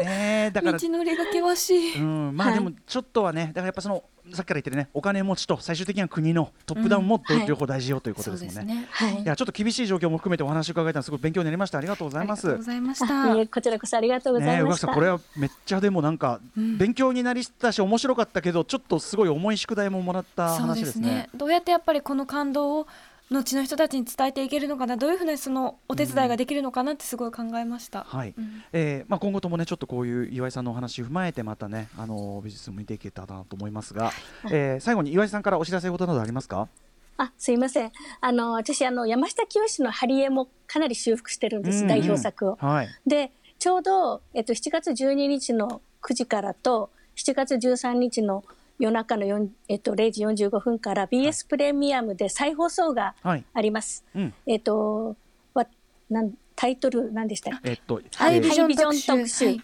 [0.04, 1.98] ねえだから道のりが険しい。
[1.98, 8.74] うん、まあはいでもちょっとはね、だからやっぱそのさっきから言ってるね、お金持ちと最終的には国のトップダウンもうんはい両方大事よということですもんね。
[8.74, 8.88] ですね。
[8.90, 11.78] はいいやちょっと厳しい状況も含めてお話を伺えたのすごく勉強になりました。
[11.78, 12.48] ありがとうございます。
[12.48, 13.46] ありがとうございましあた。
[13.46, 14.86] こちらこそありがとうございました。
[14.86, 21.28] 垣さんこれはめっちゃでもなんかうん勉強になりしたし面白かったけど、ちょっとすごい重い宿題ももらった話ですねですね。。
[21.34, 22.86] どうやってやっぱりこの感動を
[23.34, 28.04] 後の人たちに伝えていけるのかな、どういうふうにそのお手伝いができるのかなってすごい考えました。
[28.04, 34.12] はい、うんえーまあ、今後ともねちょっとこういう岩井さんのお話を踏まえてまたねあの美術も見ていけたらなと思いますが、
[34.50, 36.68] えー最後に岩井さんからお知らせ事などありますか？
[37.16, 37.92] あ、すいません。
[38.20, 42.56] あの、私、あの、山下清の貼り絵もかなり修復してるんです、うんうん代表作を。
[42.56, 43.30] はいで、
[43.60, 48.44] ちょうど、えっと、7月12日の9時からと、7月13日の
[48.78, 53.44] 夜中の4、えっと、0時45分から BS プレミアムで再放送がはい。
[53.54, 54.04] あります。
[54.14, 54.34] うん。
[54.46, 55.16] えっと、
[55.54, 55.66] わ
[56.10, 57.70] なんタイトル何でしたっけ？
[57.70, 59.06] えっとハイビジョンハイビジョン特集。
[59.06, 59.60] 特集はい。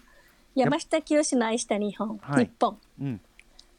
[0.54, 2.44] 山下清の愛した日本、はい。
[2.44, 2.78] 日本。
[3.00, 3.20] うん。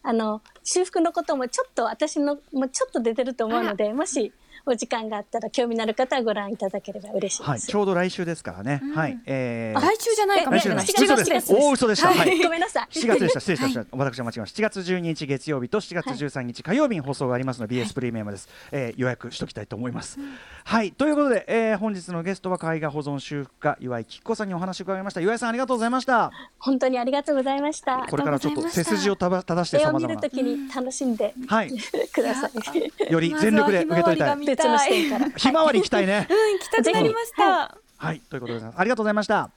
[0.04, 4.34] あの修復のこともちょっと私のもちょっと出てると思うのでもし
[4.66, 7.68] お時間があったら興味のある方はご覧いただければ嬉しいはい、です。
[7.68, 8.80] ちょうど来週ですからね。
[8.84, 10.86] うんはい、えー来週じゃないかもしれない。
[10.86, 11.54] 来週7 7月です。
[11.54, 12.14] 大嘘でした。
[12.14, 12.40] はい。
[12.44, 12.88] ごめんなさい。
[12.92, 13.40] 7月でした。
[13.40, 13.86] 失礼しました。
[13.92, 14.62] 私は間違えました。
[14.64, 18.48] 7月12日月曜日と7月13日火曜日に放送がありますので、BS プレミアムです。
[18.72, 20.20] えー予約しときたいと思います。
[20.64, 20.92] はい。
[20.92, 25.22] ということで、えー本日のゲストは絵画保存修復家岩井吉子さんにお話を伺いました。
[25.22, 26.32] 岩井さんありがとうございました。
[26.60, 28.06] 本当にありがとうございました。
[28.10, 31.72] これからちょっと背筋をたば正して様々な見るときに楽しんではい。
[32.14, 33.12] ください。
[33.12, 34.51] より全力で受け取りたい。
[34.56, 35.30] まず別の視点から。
[35.36, 36.28] ひまわり行きたいね。
[36.32, 37.78] うん、来たくなりました。
[37.98, 38.20] はい。
[38.20, 39.50] ということで、ありがとうございました。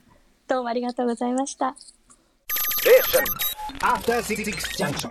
[0.48, 1.74] どうもありがとうございました。
[4.76, 5.10] Junction.